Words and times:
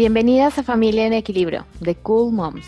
Bienvenidas 0.00 0.56
a 0.56 0.62
Familia 0.62 1.06
en 1.06 1.12
Equilibrio, 1.12 1.66
de 1.78 1.94
Cool 1.94 2.32
Moms, 2.32 2.64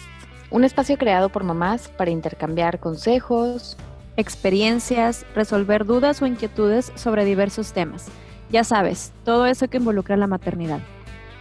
un 0.51 0.65
espacio 0.65 0.99
creado 0.99 1.31
por 1.31 1.45
mamás 1.45 1.89
para 1.89 2.11
intercambiar 2.11 2.79
consejos, 2.79 3.79
experiencias, 4.19 5.25
resolver 5.35 5.87
dudas 5.87 6.21
o 6.21 6.27
inquietudes 6.27 6.93
sobre 6.95 7.25
diversos 7.25 7.73
temas. 7.73 8.09
Ya 8.51 8.65
sabes, 8.65 9.15
todo 9.25 9.47
eso 9.47 9.67
que 9.69 9.79
involucra 9.79 10.19
la 10.19 10.27
maternidad. 10.27 10.81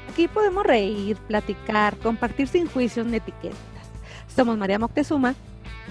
Aquí 0.09 0.29
podemos 0.29 0.65
reír, 0.65 1.17
platicar, 1.27 1.97
compartir 1.97 2.47
sin 2.47 2.67
juicios 2.67 3.05
ni 3.05 3.17
etiquetas. 3.17 3.57
Somos 4.33 4.57
María 4.57 4.79
Moctezuma, 4.79 5.35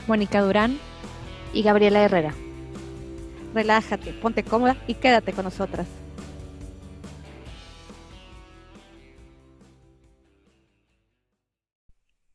Mónica 0.08 0.40
Durán 0.40 0.78
y 1.52 1.62
Gabriela 1.62 2.02
Herrera. 2.02 2.32
Relájate, 3.52 4.14
ponte 4.14 4.44
cómoda 4.44 4.78
y 4.86 4.94
quédate 4.94 5.34
con 5.34 5.44
nosotras. 5.44 5.86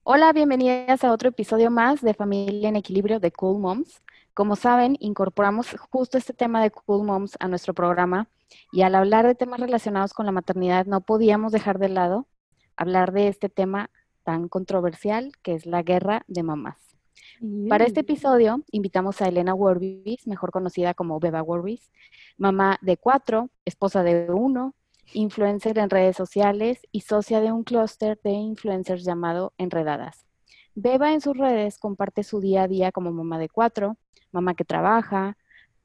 Hola, 0.08 0.34
bienvenidas 0.34 1.04
a 1.04 1.12
otro 1.12 1.30
episodio 1.30 1.72
más 1.72 2.00
de 2.02 2.14
Familia 2.14 2.70
en 2.70 2.76
Equilibrio 2.76 3.20
de 3.20 3.32
Cool 3.32 3.59
Moms. 3.59 4.04
Como 4.36 4.55
saben, 4.55 4.98
incorporamos 5.00 5.76
justo 5.90 6.20
este 6.20 6.31
tema 6.31 6.62
de 6.62 6.70
Cool 6.70 7.08
Moms 7.08 7.36
a 7.40 7.48
nuestro 7.48 7.73
programa 7.73 8.28
y 8.72 8.84
al 8.84 8.94
hablar 8.94 9.26
de 9.26 9.34
temas 9.34 9.59
relacionados 9.59 10.14
con 10.14 10.28
la 10.28 10.31
maternidad 10.31 10.86
no 10.86 11.02
podíamos 11.02 11.52
dejar 11.52 11.80
de 11.80 11.90
lado 11.90 12.28
hablar 12.78 13.14
de 13.14 13.30
este 13.30 13.50
tema 13.50 13.90
tan 14.23 14.48
controversial 14.48 15.31
que 15.41 15.55
es 15.55 15.66
la 15.66 15.81
guerra 15.81 16.23
de 16.28 16.44
mamás. 16.44 16.78
Para 17.67 17.86
este 17.86 18.02
episodio 18.02 18.64
invitamos 18.70 19.23
a 19.23 19.28
Elena 19.28 19.56
Worbis, 19.56 20.28
mejor 20.28 20.52
conocida 20.52 20.94
como 20.94 21.20
Beba 21.20 21.42
Worbis, 21.42 21.92
mamá 22.38 22.78
de 22.84 22.98
cuatro, 22.98 23.50
esposa 23.66 24.03
de 24.03 24.28
uno, 24.30 24.75
influencer 25.14 25.78
en 25.78 25.89
redes 25.89 26.16
sociales 26.16 26.80
y 26.92 27.02
socia 27.02 27.42
de 27.42 27.52
un 27.52 27.64
clúster 27.64 28.20
de 28.23 28.31
influencers 28.31 29.03
llamado 29.03 29.53
Enredadas. 29.58 30.25
Beba 30.75 31.14
en 31.14 31.22
sus 31.22 31.38
redes 31.38 31.78
comparte 31.78 32.23
su 32.23 32.42
día 32.42 32.64
a 32.64 32.67
día 32.67 32.92
como 32.92 33.12
mamá 33.12 33.39
de 33.39 33.50
cuatro, 33.50 33.97
mamá 34.31 34.56
que 34.56 34.66
trabaja, 34.66 35.38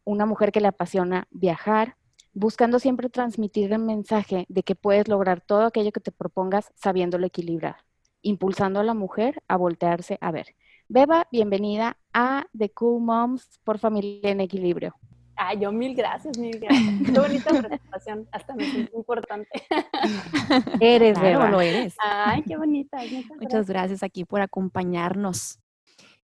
una 0.05 0.27
mujer 0.27 0.51
que 0.51 0.61
le 0.61 0.69
apasiona 0.69 1.29
viajar, 1.31 1.97
buscando 2.33 2.79
siempre 2.79 3.09
transmitir 3.09 3.73
el 3.73 3.81
mensaje 3.81 4.47
de 4.49 4.63
que 4.63 4.75
puedes 4.75 5.09
lograr 5.09 5.41
todo 5.41 5.63
aquello 5.63 5.93
que 5.93 6.01
te 6.01 6.13
propongas 6.13 6.73
sabiéndolo 6.75 7.27
equilibrar, 7.27 7.77
impulsando 8.23 8.81
a 8.81 8.85
la 8.85 8.95
mujer 8.95 9.43
a 9.49 9.57
voltearse 9.57 10.19
a 10.21 10.33
ver. 10.33 10.55
Beba, 10.89 11.29
bienvenida 11.31 11.97
a 12.13 12.47
The 12.57 12.71
Cool 12.71 13.03
Moms 13.03 13.61
por 13.63 13.79
Familia 13.79 14.31
en 14.31 14.41
Equilibrio. 14.41 14.97
Ay, 15.43 15.59
yo 15.59 15.73
mil 15.73 15.95
gracias, 15.95 16.37
mil 16.37 16.61
gracias. 16.61 16.95
Qué 17.07 17.19
bonita 17.19 17.51
presentación, 17.51 18.29
hasta 18.31 18.55
me 18.55 18.71
siento 18.71 18.95
importante. 18.95 19.49
Eres, 20.81 21.19
claro, 21.19 21.49
lo 21.49 21.63
eres. 21.63 21.97
Ay, 21.99 22.43
qué 22.43 22.59
bonita. 22.59 22.99
Muchas 23.41 23.67
gracias. 23.67 24.03
aquí 24.03 24.27
por 24.27 24.43
acompañarnos. 24.43 25.59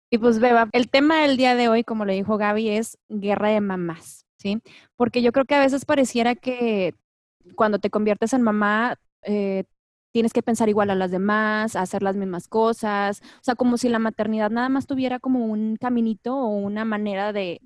Y 0.10 0.18
pues, 0.18 0.40
Beba, 0.40 0.68
el 0.74 0.90
tema 0.90 1.22
del 1.22 1.38
día 1.38 1.56
de 1.56 1.70
hoy, 1.70 1.86
como 1.86 2.04
le 2.04 2.14
dijo 2.14 2.38
Gaby, 2.38 2.72
es 2.72 2.98
guerra 3.08 3.50
de 3.50 3.62
mamás, 3.62 4.26
¿sí? 4.38 4.62
Porque 4.98 5.22
yo 5.22 5.32
creo 5.32 5.46
que 5.46 5.56
a 5.56 5.62
veces 5.62 5.86
pareciera 5.86 6.36
que 6.36 6.94
cuando 7.56 7.80
te 7.80 7.90
conviertes 7.90 8.34
en 8.34 8.42
mamá, 8.42 8.98
eh, 9.22 9.64
tienes 10.12 10.34
que 10.34 10.44
pensar 10.44 10.68
igual 10.68 10.90
a 10.90 10.96
las 10.96 11.12
demás, 11.12 11.78
hacer 11.78 12.04
las 12.04 12.18
mismas 12.18 12.50
cosas, 12.50 13.22
o 13.40 13.44
sea, 13.44 13.56
como 13.56 13.78
si 13.78 13.88
la 13.88 14.00
maternidad 14.00 14.52
nada 14.52 14.68
más 14.68 14.88
tuviera 14.88 15.20
como 15.20 15.46
un 15.46 15.78
caminito 15.78 16.36
o 16.36 16.48
una 16.50 16.84
manera 16.84 17.32
de 17.32 17.62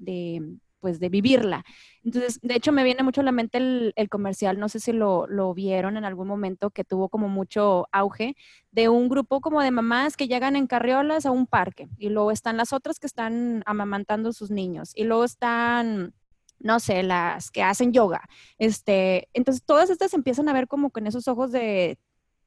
pues 0.80 1.00
de 1.00 1.10
vivirla. 1.10 1.64
Entonces, 2.04 2.40
de 2.42 2.56
hecho, 2.56 2.72
me 2.72 2.84
viene 2.84 3.04
mucho 3.04 3.22
a 3.22 3.24
la 3.24 3.32
mente 3.32 3.58
el, 3.58 4.10
comercial, 4.10 4.60
no 4.60 4.70
sé 4.70 4.80
si 4.80 4.92
lo, 4.92 5.28
vieron 5.54 5.98
en 5.98 6.06
algún 6.06 6.28
momento, 6.28 6.72
que 6.72 6.84
tuvo 6.84 7.10
como 7.10 7.30
mucho 7.30 7.88
auge, 7.92 8.36
de 8.72 8.90
un 8.90 9.10
grupo 9.10 9.42
como 9.42 9.62
de 9.62 9.72
mamás 9.72 10.18
que 10.18 10.28
llegan 10.28 10.56
en 10.56 10.68
carriolas 10.68 11.26
a 11.26 11.32
un 11.32 11.48
parque 11.48 11.90
y 11.98 12.10
luego 12.10 12.32
están 12.32 12.58
las 12.58 12.74
otras 12.74 13.00
que 13.00 13.08
están 13.08 13.64
amamantando 13.66 14.30
a 14.30 14.34
sus 14.34 14.52
niños 14.52 14.92
y 14.96 15.04
luego 15.04 15.24
están 15.24 16.14
no 16.62 16.82
sé, 16.82 17.04
las 17.04 17.52
que 17.52 17.64
hacen 17.64 17.94
yoga. 17.94 18.28
Este, 18.58 19.30
entonces 19.34 19.64
todas 19.64 19.90
estas 19.90 20.14
empiezan 20.14 20.50
a 20.50 20.54
ver 20.54 20.68
como 20.68 20.90
con 20.90 21.08
esos 21.08 21.28
ojos 21.30 21.54
de 21.54 21.98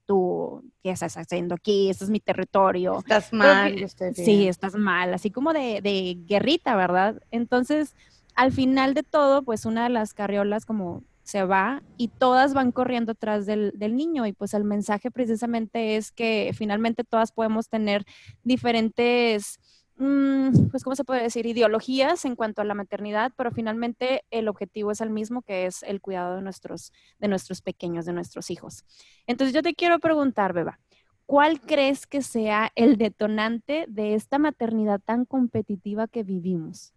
tú, 0.06 0.70
¿qué 0.82 0.90
estás 0.90 1.16
haciendo 1.16 1.54
aquí? 1.54 1.90
Este 1.90 2.04
es 2.04 2.10
mi 2.10 2.20
territorio. 2.20 2.98
Estás 2.98 3.32
mal. 3.32 3.74
sí, 4.14 4.48
estás 4.48 4.74
mal, 4.74 5.14
así 5.14 5.30
como 5.30 5.52
de, 5.52 5.80
de 5.82 6.18
guerrita, 6.26 6.76
¿verdad? 6.76 7.22
Entonces, 7.30 7.94
al 8.34 8.52
final 8.52 8.94
de 8.94 9.02
todo, 9.02 9.42
pues 9.42 9.64
una 9.66 9.84
de 9.84 9.90
las 9.90 10.14
carriolas 10.14 10.64
como 10.64 11.04
se 11.22 11.44
va 11.44 11.82
y 11.96 12.08
todas 12.08 12.52
van 12.54 12.72
corriendo 12.72 13.12
atrás 13.12 13.46
del, 13.46 13.72
niño 13.78 14.26
y 14.26 14.32
pues 14.32 14.54
el 14.54 14.64
mensaje 14.64 15.10
precisamente 15.10 15.96
es 15.96 16.10
que 16.12 16.52
finalmente 16.54 17.04
todas 17.04 17.32
podemos 17.32 17.68
tener 17.68 18.04
diferentes, 18.42 19.60
mm, 19.96 20.68
pues 20.70 20.82
¿cómo 20.82 20.96
se 20.96 21.04
puede 21.04 21.22
decir? 21.22 21.46
Ideologías 21.46 22.24
en 22.24 22.34
cuanto 22.34 22.60
a 22.60 22.64
la 22.64 22.74
maternidad, 22.74 23.32
pero 23.36 23.52
finalmente 23.52 24.24
el 24.30 24.48
objetivo 24.48 24.90
es 24.90 25.00
el 25.00 25.10
mismo, 25.10 25.42
que 25.42 25.66
es 25.66 25.82
el 25.84 26.00
cuidado 26.00 26.36
de 26.36 26.42
nuestros, 26.42 26.92
de 27.18 27.28
nuestros 27.28 27.62
pequeños, 27.62 28.04
de 28.04 28.12
nuestros 28.12 28.50
hijos. 28.50 28.84
Entonces 29.26 29.54
yo 29.54 29.62
te 29.62 29.74
quiero 29.74 30.00
preguntar, 30.00 30.52
Beba, 30.52 30.80
¿cuál 31.26 31.60
crees 31.60 32.06
que 32.06 32.22
sea 32.22 32.72
el 32.74 32.96
detonante 32.98 33.84
de 33.88 34.14
esta 34.14 34.38
maternidad 34.38 35.00
tan 35.00 35.24
competitiva 35.24 36.08
que 36.08 36.24
vivimos? 36.24 36.94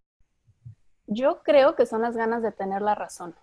Yo 1.07 1.41
creo 1.43 1.75
que 1.75 1.85
son 1.85 2.01
las 2.01 2.15
ganas 2.15 2.41
de 2.41 2.51
tener 2.51 2.81
la 2.81 2.95
razón. 2.95 3.35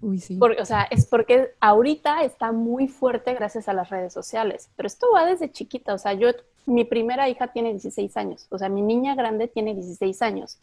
Uy, 0.00 0.18
sí. 0.18 0.36
Porque, 0.36 0.60
o 0.60 0.64
sea, 0.64 0.82
es 0.90 1.06
porque 1.06 1.52
ahorita 1.60 2.22
está 2.24 2.52
muy 2.52 2.88
fuerte 2.88 3.34
gracias 3.34 3.68
a 3.68 3.72
las 3.72 3.90
redes 3.90 4.12
sociales, 4.12 4.70
pero 4.76 4.88
esto 4.88 5.06
va 5.14 5.24
desde 5.24 5.52
chiquita, 5.52 5.94
o 5.94 5.98
sea, 5.98 6.14
yo, 6.14 6.28
mi 6.66 6.84
primera 6.84 7.28
hija 7.28 7.48
tiene 7.52 7.70
16 7.70 8.16
años, 8.16 8.46
o 8.50 8.58
sea, 8.58 8.68
mi 8.68 8.82
niña 8.82 9.14
grande 9.14 9.46
tiene 9.46 9.74
16 9.74 10.20
años. 10.22 10.58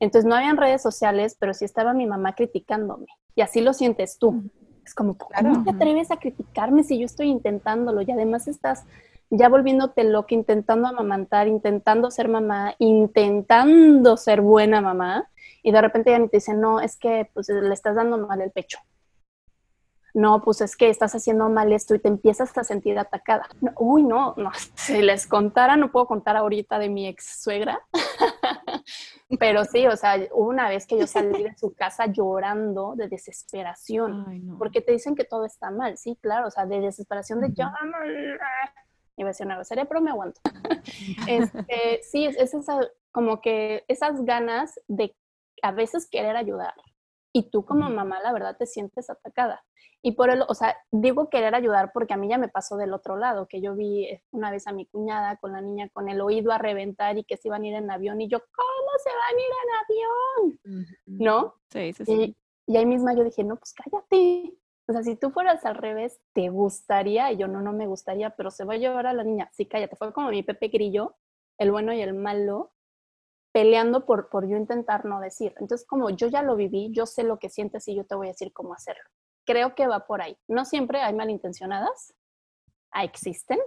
Entonces 0.00 0.28
no 0.28 0.34
habían 0.34 0.56
redes 0.56 0.82
sociales, 0.82 1.36
pero 1.38 1.54
sí 1.54 1.64
estaba 1.64 1.94
mi 1.94 2.06
mamá 2.06 2.34
criticándome. 2.34 3.06
Y 3.34 3.40
así 3.40 3.60
lo 3.60 3.72
sientes 3.72 4.18
tú. 4.18 4.42
Es 4.84 4.94
como, 4.94 5.16
¿cómo 5.16 5.64
te 5.64 5.70
atreves 5.70 6.10
a 6.10 6.18
criticarme 6.18 6.84
si 6.84 6.98
yo 6.98 7.06
estoy 7.06 7.28
intentándolo? 7.28 8.02
Y 8.02 8.10
además 8.10 8.46
estás 8.46 8.84
ya 9.30 9.48
volviéndote 9.48 10.04
loca, 10.04 10.34
intentando 10.34 10.86
amamantar, 10.86 11.48
intentando 11.48 12.10
ser 12.10 12.28
mamá, 12.28 12.74
intentando 12.78 14.16
ser 14.16 14.40
buena 14.40 14.80
mamá, 14.80 15.28
y 15.66 15.72
de 15.72 15.80
repente 15.80 16.12
ya 16.12 16.18
ni 16.20 16.28
te 16.28 16.36
dicen, 16.36 16.60
no, 16.60 16.78
es 16.78 16.96
que 16.96 17.28
pues, 17.34 17.48
le 17.48 17.74
estás 17.74 17.96
dando 17.96 18.16
mal 18.18 18.40
el 18.40 18.52
pecho. 18.52 18.78
No, 20.14 20.40
pues 20.40 20.60
es 20.60 20.76
que 20.76 20.88
estás 20.88 21.12
haciendo 21.16 21.48
mal 21.48 21.72
esto 21.72 21.92
y 21.96 21.98
te 21.98 22.06
empiezas 22.06 22.56
a 22.56 22.62
sentir 22.62 22.96
atacada. 23.00 23.48
uy, 23.76 24.04
no, 24.04 24.34
no, 24.36 24.52
si 24.76 25.02
les 25.02 25.26
contara, 25.26 25.76
no 25.76 25.90
puedo 25.90 26.06
contar 26.06 26.36
ahorita 26.36 26.78
de 26.78 26.88
mi 26.88 27.08
ex 27.08 27.42
suegra, 27.42 27.80
pero 29.40 29.64
sí, 29.64 29.88
o 29.88 29.96
sea, 29.96 30.14
una 30.32 30.68
vez 30.68 30.86
que 30.86 31.00
yo 31.00 31.08
salí 31.08 31.42
de 31.42 31.56
su 31.56 31.74
casa 31.74 32.06
llorando 32.06 32.94
de 32.94 33.08
desesperación, 33.08 34.54
porque 34.60 34.80
te 34.80 34.92
dicen 34.92 35.16
que 35.16 35.24
todo 35.24 35.44
está 35.44 35.72
mal, 35.72 35.98
sí, 35.98 36.16
claro, 36.22 36.46
o 36.46 36.50
sea, 36.52 36.64
de 36.64 36.78
desesperación 36.78 37.40
de 37.40 37.48
yo, 37.48 37.64
iba 39.16 39.28
a 39.28 39.30
decir 39.30 39.46
una 39.46 39.56
grosería, 39.56 39.86
pero 39.86 40.00
me 40.00 40.10
aguanto. 40.10 40.40
este, 41.26 42.02
sí, 42.04 42.26
es, 42.26 42.54
esa, 42.54 42.78
como 43.10 43.40
que 43.40 43.84
esas 43.88 44.24
ganas 44.24 44.78
de 44.86 45.16
a 45.62 45.72
veces 45.72 46.08
querer 46.10 46.36
ayudar. 46.36 46.74
Y 47.32 47.50
tú 47.50 47.64
como 47.64 47.90
mamá, 47.90 48.20
la 48.22 48.32
verdad, 48.32 48.56
te 48.56 48.66
sientes 48.66 49.10
atacada. 49.10 49.62
Y 50.02 50.12
por 50.12 50.30
el, 50.30 50.42
o 50.46 50.54
sea, 50.54 50.76
digo 50.90 51.28
querer 51.28 51.54
ayudar 51.54 51.90
porque 51.92 52.14
a 52.14 52.16
mí 52.16 52.28
ya 52.28 52.38
me 52.38 52.48
pasó 52.48 52.76
del 52.76 52.94
otro 52.94 53.16
lado, 53.16 53.46
que 53.48 53.60
yo 53.60 53.74
vi 53.74 54.04
eh, 54.04 54.22
una 54.30 54.50
vez 54.50 54.66
a 54.66 54.72
mi 54.72 54.86
cuñada 54.86 55.36
con 55.36 55.52
la 55.52 55.60
niña 55.60 55.88
con 55.92 56.08
el 56.08 56.20
oído 56.20 56.52
a 56.52 56.58
reventar 56.58 57.18
y 57.18 57.24
que 57.24 57.36
se 57.36 57.48
iban 57.48 57.62
a 57.62 57.66
ir 57.66 57.74
en 57.74 57.90
avión. 57.90 58.20
Y 58.20 58.28
yo, 58.28 58.38
¿cómo 58.38 58.90
se 59.02 59.10
van 59.10 59.36
a 59.36 59.40
ir 59.40 59.52
en 59.64 60.44
avión? 60.44 60.96
¿No? 61.06 61.54
Sí, 61.70 61.92
sí, 61.92 62.04
sí. 62.04 62.36
Y, 62.66 62.72
y 62.72 62.76
ahí 62.76 62.86
misma 62.86 63.14
yo 63.14 63.24
dije, 63.24 63.44
no, 63.44 63.56
pues 63.56 63.74
cállate. 63.74 64.54
O 64.88 64.92
sea, 64.92 65.02
si 65.02 65.16
tú 65.16 65.30
fueras 65.30 65.64
al 65.64 65.74
revés, 65.74 66.20
¿te 66.32 66.48
gustaría? 66.48 67.32
Y 67.32 67.36
yo, 67.36 67.48
no, 67.48 67.60
no 67.60 67.72
me 67.72 67.88
gustaría, 67.88 68.30
pero 68.30 68.50
se 68.50 68.64
va 68.64 68.74
a 68.74 68.78
llevar 68.78 69.06
a 69.06 69.12
la 69.12 69.24
niña. 69.24 69.50
Sí, 69.52 69.66
cállate. 69.66 69.96
Fue 69.96 70.12
como 70.12 70.30
mi 70.30 70.42
Pepe 70.44 70.68
Grillo, 70.68 71.16
el 71.58 71.72
bueno 71.72 71.92
y 71.92 72.00
el 72.00 72.14
malo, 72.14 72.72
peleando 73.56 74.04
por, 74.04 74.28
por 74.28 74.46
yo 74.46 74.58
intentar 74.58 75.06
no 75.06 75.18
decir. 75.18 75.54
Entonces, 75.58 75.86
como 75.86 76.10
yo 76.10 76.28
ya 76.28 76.42
lo 76.42 76.56
viví, 76.56 76.90
yo 76.92 77.06
sé 77.06 77.22
lo 77.22 77.38
que 77.38 77.48
sientes 77.48 77.88
y 77.88 77.96
yo 77.96 78.04
te 78.04 78.14
voy 78.14 78.26
a 78.26 78.32
decir 78.32 78.52
cómo 78.52 78.74
hacerlo. 78.74 79.08
Creo 79.46 79.74
que 79.74 79.86
va 79.86 80.06
por 80.06 80.20
ahí. 80.20 80.36
No 80.46 80.66
siempre 80.66 81.00
hay 81.00 81.14
malintencionadas, 81.14 82.12
ah, 82.90 83.04
existen, 83.04 83.58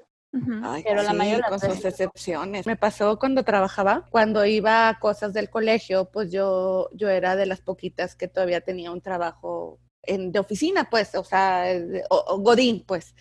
pero 0.84 1.02
la 1.02 1.14
mayoría 1.14 1.50
con 1.50 1.60
sus 1.60 1.84
excepciones. 1.84 2.68
Me 2.68 2.76
pasó 2.76 3.18
cuando 3.18 3.42
trabajaba, 3.42 4.06
cuando 4.12 4.46
iba 4.46 4.90
a 4.90 5.00
cosas 5.00 5.34
del 5.34 5.50
colegio, 5.50 6.12
pues 6.12 6.32
yo, 6.32 6.92
yo 6.94 7.10
era 7.10 7.36
de 7.36 7.48
las 7.48 7.62
poquitas 7.62 8.16
que 8.16 8.28
todavía 8.28 8.62
tenía 8.62 8.92
un 8.92 9.02
trabajo 9.02 9.80
de 10.06 10.38
oficina, 10.38 10.88
pues, 10.92 11.16
o 11.16 11.24
sea, 11.24 11.66
o, 12.12 12.38
Godín, 12.38 12.86
pues. 12.86 13.16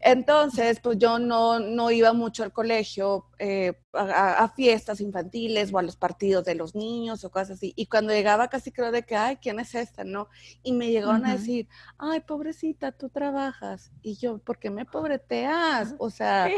Entonces, 0.00 0.78
pues 0.80 0.98
yo 0.98 1.18
no, 1.18 1.58
no 1.58 1.90
iba 1.90 2.12
mucho 2.12 2.44
al 2.44 2.52
colegio, 2.52 3.26
eh, 3.38 3.72
a, 3.92 4.48
fiestas 4.54 5.00
infantiles 5.00 5.72
o 5.72 5.78
a 5.78 5.82
los 5.82 5.96
partidos 5.96 6.44
de 6.44 6.54
los 6.54 6.74
niños 6.74 7.24
o 7.24 7.30
cosas 7.30 7.52
así. 7.52 7.72
Y 7.76 7.86
cuando 7.86 8.12
llegaba 8.12 8.48
casi 8.48 8.70
creo 8.70 8.92
de 8.92 9.02
que, 9.02 9.16
ay, 9.16 9.36
¿quién 9.36 9.58
es 9.58 9.74
esta? 9.74 10.04
¿No? 10.04 10.28
Y 10.62 10.72
me 10.72 10.90
llegaron 10.90 11.26
a 11.26 11.32
decir, 11.32 11.68
ay, 11.98 12.20
pobrecita, 12.20 12.92
tú 12.92 13.08
trabajas. 13.08 13.90
Y 14.02 14.16
yo, 14.16 14.38
¿por 14.38 14.58
qué 14.58 14.70
me 14.70 14.84
pobreteas? 14.84 15.94
O 15.98 16.10
sea, 16.10 16.48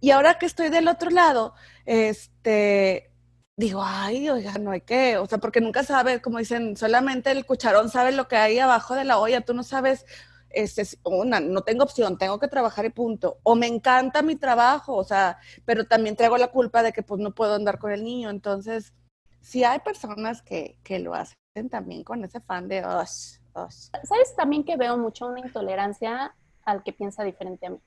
y 0.00 0.10
ahora 0.10 0.38
que 0.38 0.46
estoy 0.46 0.68
del 0.68 0.86
otro 0.88 1.10
lado, 1.10 1.54
este, 1.84 3.12
digo, 3.56 3.82
ay, 3.84 4.28
oiga, 4.30 4.54
no 4.58 4.70
hay 4.70 4.82
que, 4.82 5.18
o 5.18 5.26
sea, 5.26 5.38
porque 5.38 5.60
nunca 5.60 5.82
sabes, 5.84 6.20
como 6.20 6.38
dicen, 6.38 6.76
solamente 6.76 7.30
el 7.30 7.44
cucharón 7.44 7.90
sabe 7.90 8.12
lo 8.12 8.28
que 8.28 8.36
hay 8.36 8.58
abajo 8.58 8.94
de 8.94 9.04
la 9.04 9.18
olla, 9.18 9.40
tú 9.42 9.54
no 9.54 9.62
sabes, 9.62 10.06
este, 10.54 10.84
una, 11.04 11.40
no 11.40 11.62
tengo 11.62 11.84
opción, 11.84 12.18
tengo 12.18 12.38
que 12.38 12.48
trabajar 12.48 12.84
y 12.84 12.90
punto. 12.90 13.38
O 13.42 13.54
me 13.54 13.66
encanta 13.66 14.22
mi 14.22 14.36
trabajo, 14.36 14.96
o 14.96 15.04
sea, 15.04 15.38
pero 15.64 15.86
también 15.86 16.16
traigo 16.16 16.38
la 16.38 16.48
culpa 16.48 16.82
de 16.82 16.92
que 16.92 17.02
pues 17.02 17.20
no 17.20 17.34
puedo 17.34 17.54
andar 17.54 17.78
con 17.78 17.92
el 17.92 18.04
niño. 18.04 18.30
Entonces, 18.30 18.92
sí 19.40 19.64
hay 19.64 19.80
personas 19.80 20.42
que, 20.42 20.78
que 20.82 20.98
lo 20.98 21.14
hacen 21.14 21.36
también 21.70 22.04
con 22.04 22.24
ese 22.24 22.40
fan 22.40 22.68
de, 22.68 22.84
os, 22.84 23.40
¿Sabes 23.54 24.34
también 24.34 24.64
que 24.64 24.76
veo 24.76 24.96
mucho 24.96 25.26
una 25.26 25.40
intolerancia 25.40 26.34
al 26.64 26.82
que 26.82 26.92
piensa 26.92 27.22
diferente 27.22 27.66
a 27.66 27.70
mí? 27.70 27.80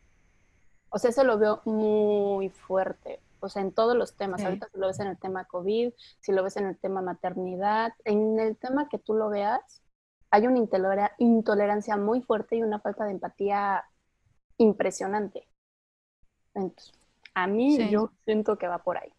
O 0.89 0.99
sea, 0.99 1.09
eso 1.09 1.23
lo 1.23 1.39
veo 1.39 1.61
muy 1.65 2.49
fuerte 2.49 3.19
o 3.45 3.49
sea, 3.49 3.61
en 3.61 3.71
todos 3.71 3.95
los 3.95 4.15
temas. 4.15 4.43
Ahorita 4.43 4.67
si 4.71 4.79
lo 4.79 4.87
ves 4.87 4.99
en 4.99 5.07
el 5.07 5.17
tema 5.17 5.45
COVID, 5.45 5.93
si 6.19 6.31
lo 6.31 6.43
ves 6.43 6.57
en 6.57 6.65
el 6.65 6.77
tema 6.77 7.01
maternidad, 7.01 7.93
en 8.03 8.39
el 8.39 8.57
tema 8.57 8.89
que 8.89 8.97
tú 8.97 9.13
lo 9.13 9.29
veas, 9.29 9.81
hay 10.35 10.47
una 10.47 10.59
intolerancia 11.17 11.95
muy 11.97 12.21
fuerte 12.21 12.57
y 12.57 12.61
una 12.61 12.79
falta 12.79 13.05
de 13.05 13.11
empatía 13.11 13.85
impresionante. 14.57 15.47
Entonces, 16.53 16.91
a 17.33 17.47
mí 17.47 17.89
yo 17.89 18.11
siento 18.25 18.57
que 18.57 18.67
va 18.67 18.79
por 18.79 18.97
ahí. 18.97 19.11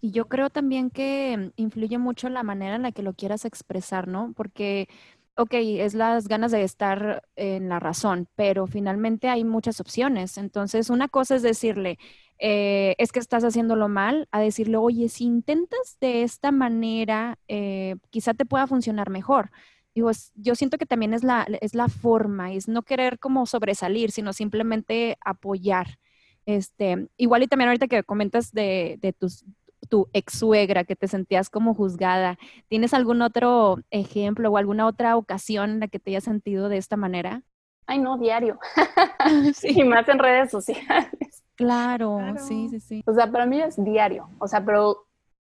Y 0.00 0.10
yo 0.10 0.26
creo 0.26 0.50
también 0.50 0.90
que 0.90 1.52
influye 1.54 1.96
mucho 1.98 2.28
la 2.28 2.42
manera 2.42 2.74
en 2.74 2.82
la 2.82 2.92
que 2.92 3.02
lo 3.02 3.14
quieras 3.14 3.44
expresar, 3.44 4.08
¿no? 4.08 4.32
Porque 4.36 4.88
ok, 5.36 5.54
es 5.54 5.94
las 5.94 6.28
ganas 6.28 6.52
de 6.52 6.62
estar 6.62 7.22
en 7.36 7.68
la 7.68 7.78
razón, 7.80 8.28
pero 8.34 8.66
finalmente 8.66 9.28
hay 9.28 9.44
muchas 9.44 9.80
opciones. 9.80 10.36
Entonces, 10.38 10.90
una 10.90 11.08
cosa 11.08 11.36
es 11.36 11.42
decirle, 11.42 11.98
eh, 12.38 12.94
es 12.98 13.12
que 13.12 13.20
estás 13.20 13.44
haciéndolo 13.44 13.88
mal, 13.88 14.28
a 14.32 14.40
decirle, 14.40 14.76
oye, 14.76 15.08
si 15.08 15.24
intentas 15.24 15.98
de 16.00 16.22
esta 16.22 16.50
manera, 16.50 17.38
eh, 17.48 17.96
quizá 18.10 18.34
te 18.34 18.44
pueda 18.44 18.66
funcionar 18.66 19.10
mejor. 19.10 19.50
Digo, 19.94 20.10
yo 20.34 20.54
siento 20.54 20.78
que 20.78 20.86
también 20.86 21.14
es 21.14 21.22
la, 21.22 21.46
es 21.60 21.74
la 21.74 21.88
forma, 21.88 22.52
es 22.52 22.68
no 22.68 22.82
querer 22.82 23.18
como 23.18 23.46
sobresalir, 23.46 24.10
sino 24.10 24.32
simplemente 24.32 25.18
apoyar. 25.24 25.98
Este, 26.46 27.08
igual 27.16 27.42
y 27.42 27.46
también 27.46 27.68
ahorita 27.68 27.88
que 27.88 28.02
comentas 28.02 28.52
de, 28.52 28.98
de 29.00 29.12
tus, 29.12 29.44
tu 29.88 30.08
ex 30.12 30.38
suegra, 30.38 30.84
que 30.84 30.96
te 30.96 31.08
sentías 31.08 31.50
como 31.50 31.74
juzgada, 31.74 32.38
¿tienes 32.68 32.94
algún 32.94 33.22
otro 33.22 33.78
ejemplo 33.90 34.50
o 34.50 34.56
alguna 34.56 34.86
otra 34.86 35.16
ocasión 35.16 35.70
en 35.70 35.80
la 35.80 35.88
que 35.88 35.98
te 35.98 36.10
hayas 36.10 36.24
sentido 36.24 36.68
de 36.68 36.78
esta 36.78 36.96
manera? 36.96 37.42
Ay, 37.86 37.98
no, 37.98 38.16
diario. 38.18 38.58
sí. 39.54 39.80
Y 39.80 39.84
más 39.84 40.08
en 40.08 40.18
redes 40.18 40.50
sociales. 40.50 41.44
Claro, 41.54 42.18
sí, 42.38 42.68
sí, 42.70 42.80
sí. 42.80 43.02
O 43.06 43.12
sea, 43.12 43.30
para 43.30 43.46
mí 43.46 43.60
es 43.60 43.82
diario. 43.82 44.30
O 44.38 44.48
sea, 44.48 44.64
pero 44.64 45.06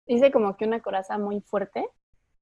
hice 0.06 0.32
como 0.32 0.56
que 0.56 0.64
una 0.64 0.80
coraza 0.80 1.18
muy 1.18 1.40
fuerte. 1.40 1.88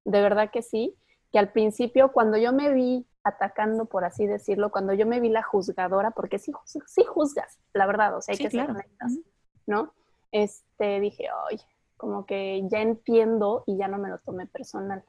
De 0.04 0.20
verdad 0.22 0.50
que 0.50 0.62
sí. 0.62 0.94
Que 1.32 1.38
al 1.38 1.52
principio, 1.52 2.12
cuando 2.12 2.36
yo 2.36 2.52
me 2.52 2.72
vi 2.72 3.06
atacando, 3.22 3.84
por 3.84 4.04
así 4.04 4.26
decirlo, 4.26 4.70
cuando 4.70 4.94
yo 4.94 5.06
me 5.06 5.20
vi 5.20 5.28
la 5.28 5.42
juzgadora, 5.42 6.10
porque 6.10 6.38
sí, 6.38 6.52
sí 6.64 7.04
juzgas, 7.04 7.58
la 7.72 7.86
verdad, 7.86 8.16
o 8.16 8.22
sea, 8.22 8.32
hay 8.32 8.38
que 8.38 8.50
ser 8.50 8.70
honestas, 8.70 9.18
¿no? 9.66 9.92
Este, 10.32 11.00
dije, 11.00 11.26
ay, 11.48 11.60
como 11.96 12.24
que 12.24 12.66
ya 12.68 12.80
entiendo 12.80 13.64
y 13.66 13.76
ya 13.76 13.88
no 13.88 13.98
me 13.98 14.08
lo 14.08 14.18
tomé 14.18 14.46
personal. 14.46 15.04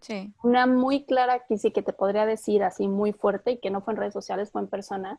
Sí. 0.00 0.32
Una 0.42 0.66
muy 0.66 1.04
clara 1.04 1.40
que 1.46 1.58
sí 1.58 1.72
que 1.72 1.82
te 1.82 1.92
podría 1.92 2.26
decir 2.26 2.62
así 2.62 2.88
muy 2.88 3.12
fuerte 3.12 3.52
y 3.52 3.58
que 3.58 3.70
no 3.70 3.80
fue 3.82 3.94
en 3.94 3.98
redes 3.98 4.14
sociales, 4.14 4.50
fue 4.50 4.62
en 4.62 4.68
persona. 4.68 5.18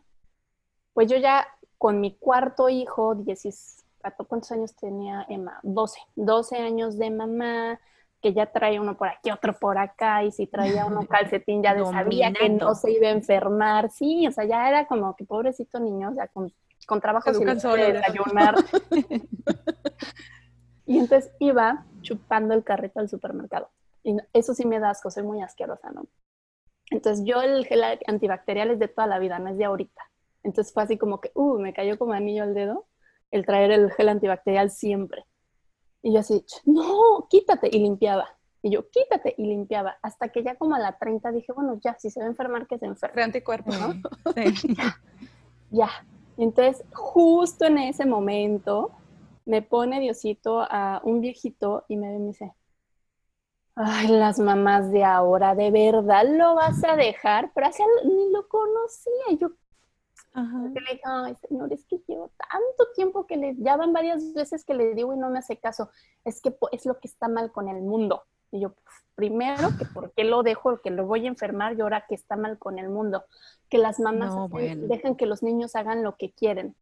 Pues 0.94 1.10
yo 1.10 1.18
ya 1.18 1.48
con 1.78 2.00
mi 2.00 2.16
cuarto 2.16 2.70
hijo, 2.70 3.16
10, 3.16 3.86
¿cuántos 4.28 4.52
años 4.52 4.76
tenía 4.76 5.26
Emma? 5.28 5.60
12, 5.64 6.00
12 6.16 6.58
años 6.58 6.98
de 6.98 7.12
mamá, 7.12 7.80
que 8.22 8.34
ya 8.34 8.46
traía 8.46 8.82
uno 8.82 8.96
por 8.96 9.08
aquí, 9.08 9.32
otro 9.32 9.54
por 9.54 9.78
acá, 9.78 10.24
y 10.24 10.32
si 10.32 10.48
traía 10.48 10.86
uno 10.86 11.06
calcetín 11.10 11.64
ya 11.64 11.78
sabía 11.86 12.32
que 12.32 12.50
no 12.50 12.76
se 12.76 12.92
iba 12.92 13.08
a 13.08 13.12
enfermar, 13.12 13.90
sí, 13.90 14.28
o 14.28 14.32
sea, 14.32 14.46
ya 14.46 14.68
era 14.70 14.86
como 14.86 15.16
que 15.16 15.26
pobrecito 15.26 15.80
niño, 15.80 16.10
o 16.12 16.14
sea, 16.14 16.28
con, 16.28 16.54
con 16.86 17.02
trabajo 17.02 17.34
sin 17.34 17.46
desayunar. 17.46 18.56
y 20.86 21.00
entonces 21.00 21.32
iba 21.40 21.86
chupando 22.02 22.54
el 22.54 22.64
carrito 22.64 23.00
al 23.00 23.10
supermercado. 23.10 23.70
Y 24.04 24.18
eso 24.34 24.54
sí 24.54 24.66
me 24.66 24.80
da 24.80 24.92
asco, 24.92 25.12
soy 25.12 25.24
muy 25.24 25.42
asquerosa, 25.42 25.92
¿no? 25.92 26.06
Entonces 26.90 27.26
yo 27.26 27.42
el 27.42 27.66
gel 27.66 27.84
antibacterial 28.06 28.72
es 28.72 28.80
de 28.80 28.88
toda 28.88 29.08
la 29.08 29.20
vida, 29.20 29.40
no 29.40 29.50
es 29.50 29.58
de 29.58 29.66
ahorita. 29.66 30.02
Entonces 30.44 30.74
fue 30.74 30.84
así 30.84 30.98
como 30.98 31.22
que, 31.22 31.32
uh, 31.36 31.60
me 31.60 31.74
cayó 31.74 31.98
como 31.98 32.14
anillo 32.14 32.44
al 32.44 32.54
dedo 32.54 32.88
el 33.32 33.46
traer 33.46 33.72
el 33.72 33.92
gel 33.92 34.10
antibacterial 34.10 34.70
siempre. 34.70 35.26
Y 36.02 36.14
yo 36.14 36.20
así, 36.20 36.46
no, 36.66 37.28
quítate, 37.30 37.70
y 37.72 37.80
limpiaba. 37.80 38.28
Y 38.62 38.72
yo, 38.72 38.90
quítate, 38.90 39.34
y 39.38 39.46
limpiaba. 39.46 39.98
Hasta 40.02 40.30
que 40.30 40.44
ya 40.44 40.56
como 40.56 40.76
a 40.76 40.80
la 40.80 40.98
30 40.98 41.32
dije, 41.32 41.52
bueno, 41.54 41.80
ya, 41.84 41.98
si 41.98 42.10
se 42.10 42.20
va 42.20 42.26
a 42.26 42.30
enfermar, 42.30 42.68
que 42.68 42.78
se 42.78 42.86
enferme. 42.86 43.24
anticuerpo, 43.24 43.72
¿no? 43.72 43.94
Sí. 44.36 44.76
ya. 45.72 45.90
Entonces, 46.38 46.84
justo 46.94 47.66
en 47.66 47.78
ese 47.78 48.06
momento, 48.06 48.92
me 49.46 49.62
pone 49.62 50.00
Diosito 50.00 50.62
a 50.62 51.02
un 51.04 51.22
viejito 51.22 51.86
y 51.88 51.98
me 51.98 52.16
y 52.16 52.28
dice, 52.28 52.54
ay, 53.76 54.08
las 54.08 54.40
mamás 54.40 54.92
de 54.92 55.04
ahora, 55.04 55.56
¿de 55.56 55.72
verdad 55.72 56.26
lo 56.26 56.56
vas 56.56 56.84
a 56.84 56.96
dejar? 56.96 57.52
Pero 57.54 57.68
así 57.68 57.84
ni 58.06 58.32
lo 58.32 58.48
conocía. 58.48 59.50
Y 60.34 60.40
yo, 60.40 60.80
le 60.80 60.92
dije, 60.92 61.02
ay, 61.04 61.36
señor, 61.48 61.74
es 61.74 61.86
que 61.86 61.98
llevo 62.08 62.32
tanto 62.38 62.92
tiempo 62.96 63.28
que 63.28 63.36
le, 63.36 63.56
ya 63.58 63.76
van 63.76 63.92
varias 63.92 64.34
veces 64.34 64.64
que 64.64 64.74
le 64.74 64.94
digo 64.94 65.14
y 65.14 65.18
no 65.18 65.30
me 65.30 65.40
hace 65.40 65.58
caso. 65.58 65.90
Es 66.24 66.42
que 66.42 66.56
es 66.72 66.86
lo 66.86 67.00
que 67.00 67.08
está 67.08 67.28
mal 67.28 67.52
con 67.52 67.68
el 67.68 67.82
mundo. 67.82 68.24
Y 68.52 68.62
yo, 68.62 68.74
primero, 69.16 69.70
que 69.78 69.86
por 69.86 70.14
qué 70.14 70.24
lo 70.24 70.44
dejo, 70.44 70.82
que 70.82 70.90
lo 70.90 71.06
voy 71.06 71.26
a 71.26 71.30
enfermar 71.30 71.78
y 71.78 71.82
ahora 71.82 72.06
que 72.08 72.16
está 72.16 72.36
mal 72.38 72.58
con 72.58 72.80
el 72.80 72.90
mundo. 72.90 73.26
Que 73.70 73.78
las 73.78 74.00
mamás 74.00 74.34
dejan 74.88 75.16
que 75.16 75.26
los 75.26 75.44
niños 75.44 75.76
hagan 75.76 76.04
lo 76.04 76.16
que 76.16 76.32
quieren. 76.32 76.76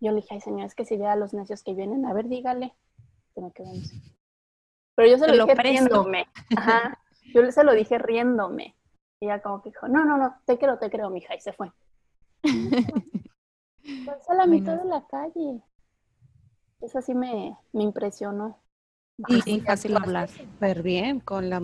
Yo 0.00 0.10
le 0.10 0.16
dije, 0.16 0.34
ay, 0.34 0.40
señor, 0.40 0.66
es 0.66 0.74
que 0.74 0.84
si 0.84 0.96
ve 0.96 1.06
a 1.06 1.16
los 1.16 1.32
necios 1.32 1.62
que 1.62 1.74
vienen, 1.74 2.04
a 2.04 2.12
ver, 2.12 2.28
dígale. 2.28 2.74
Pero 4.94 5.08
yo 5.08 5.18
se 5.18 5.26
lo, 5.28 5.46
dije 5.46 5.54
riéndome. 5.54 6.28
Ajá. 6.56 6.98
Yo 7.32 7.50
se 7.50 7.64
lo 7.64 7.72
dije 7.72 7.98
riéndome. 7.98 8.76
Y 9.20 9.26
ella 9.26 9.40
como 9.40 9.62
que 9.62 9.70
dijo, 9.70 9.88
no, 9.88 10.04
no, 10.04 10.18
no, 10.18 10.36
te 10.44 10.58
creo, 10.58 10.78
te 10.78 10.90
creo, 10.90 11.10
mija, 11.10 11.34
y 11.34 11.40
se 11.40 11.52
fue. 11.52 11.72
Pues 14.04 14.30
a 14.30 14.34
la 14.34 14.46
mitad 14.46 14.78
de 14.78 14.88
la 14.88 15.06
calle. 15.06 15.60
Eso 16.80 17.02
sí 17.02 17.14
me, 17.14 17.54
me 17.72 17.82
impresionó. 17.82 18.58
Y, 19.28 19.60
fácil 19.60 19.96
hablar. 19.96 20.30
Súper 20.30 20.82
bien, 20.82 21.20
con 21.20 21.50
la 21.50 21.60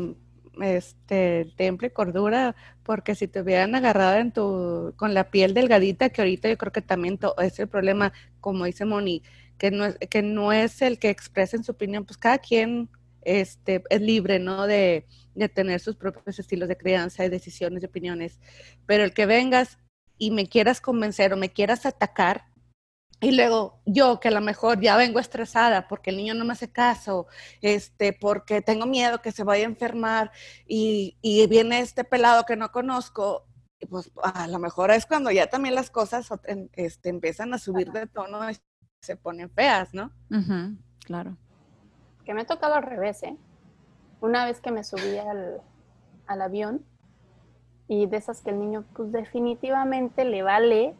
este 0.60 1.50
temple 1.56 1.88
y 1.88 1.90
cordura, 1.90 2.54
porque 2.82 3.14
si 3.14 3.28
te 3.28 3.40
hubieran 3.40 3.74
agarrado 3.74 4.18
en 4.18 4.32
tu, 4.32 4.92
con 4.96 5.14
la 5.14 5.30
piel 5.30 5.54
delgadita, 5.54 6.10
que 6.10 6.20
ahorita 6.20 6.48
yo 6.48 6.58
creo 6.58 6.72
que 6.72 6.82
también 6.82 7.18
es 7.38 7.58
el 7.58 7.68
problema, 7.68 8.12
como 8.40 8.66
dice 8.66 8.84
Moni, 8.84 9.22
que 9.56 9.70
no 9.70 9.86
es, 9.86 9.96
que 10.10 10.22
no 10.22 10.52
es 10.52 10.82
el 10.82 10.98
que 10.98 11.08
expresen 11.08 11.64
su 11.64 11.72
opinión, 11.72 12.04
pues 12.04 12.18
cada 12.18 12.38
quien 12.38 12.90
este, 13.22 13.82
es 13.88 14.00
libre, 14.00 14.38
¿no? 14.38 14.66
De, 14.66 15.06
de 15.34 15.48
tener 15.48 15.80
sus 15.80 15.96
propios 15.96 16.38
estilos 16.38 16.68
de 16.68 16.76
crianza 16.76 17.24
y 17.24 17.28
decisiones 17.28 17.82
y 17.82 17.86
opiniones. 17.86 18.38
Pero 18.86 19.04
el 19.04 19.14
que 19.14 19.26
vengas 19.26 19.78
y 20.20 20.30
me 20.30 20.46
quieras 20.46 20.80
convencer 20.80 21.32
o 21.32 21.36
me 21.36 21.50
quieras 21.50 21.86
atacar, 21.86 22.44
y 23.22 23.32
luego 23.32 23.80
yo 23.84 24.20
que 24.20 24.28
a 24.28 24.30
lo 24.30 24.40
mejor 24.40 24.80
ya 24.80 24.96
vengo 24.96 25.18
estresada 25.18 25.88
porque 25.88 26.10
el 26.10 26.16
niño 26.16 26.34
no 26.34 26.44
me 26.44 26.52
hace 26.52 26.70
caso, 26.70 27.26
este, 27.60 28.12
porque 28.12 28.62
tengo 28.62 28.86
miedo 28.86 29.20
que 29.20 29.32
se 29.32 29.44
vaya 29.44 29.64
a 29.64 29.68
enfermar 29.68 30.30
y, 30.66 31.18
y 31.20 31.46
viene 31.46 31.80
este 31.80 32.04
pelado 32.04 32.44
que 32.44 32.56
no 32.56 32.70
conozco, 32.70 33.46
pues 33.88 34.10
a 34.22 34.46
lo 34.46 34.58
mejor 34.58 34.90
es 34.90 35.06
cuando 35.06 35.30
ya 35.30 35.48
también 35.48 35.74
las 35.74 35.90
cosas 35.90 36.28
este, 36.72 37.08
empiezan 37.08 37.52
a 37.52 37.58
subir 37.58 37.92
de 37.92 38.06
tono 38.06 38.50
y 38.50 38.56
se 39.02 39.16
ponen 39.16 39.50
feas, 39.50 39.92
¿no? 39.92 40.12
claro. 41.04 41.36
Que 42.24 42.34
me 42.34 42.42
ha 42.42 42.46
tocado 42.46 42.74
al 42.74 42.82
revés, 42.82 43.22
¿eh? 43.22 43.36
Una 44.20 44.44
vez 44.44 44.60
que 44.60 44.70
me 44.70 44.84
subí 44.84 45.16
al, 45.16 45.62
al 46.26 46.42
avión, 46.42 46.84
y 47.90 48.06
de 48.06 48.18
esas 48.18 48.40
que 48.40 48.50
el 48.50 48.60
niño 48.60 48.84
pues 48.94 49.10
definitivamente 49.10 50.24
le 50.24 50.44
vale 50.44 50.94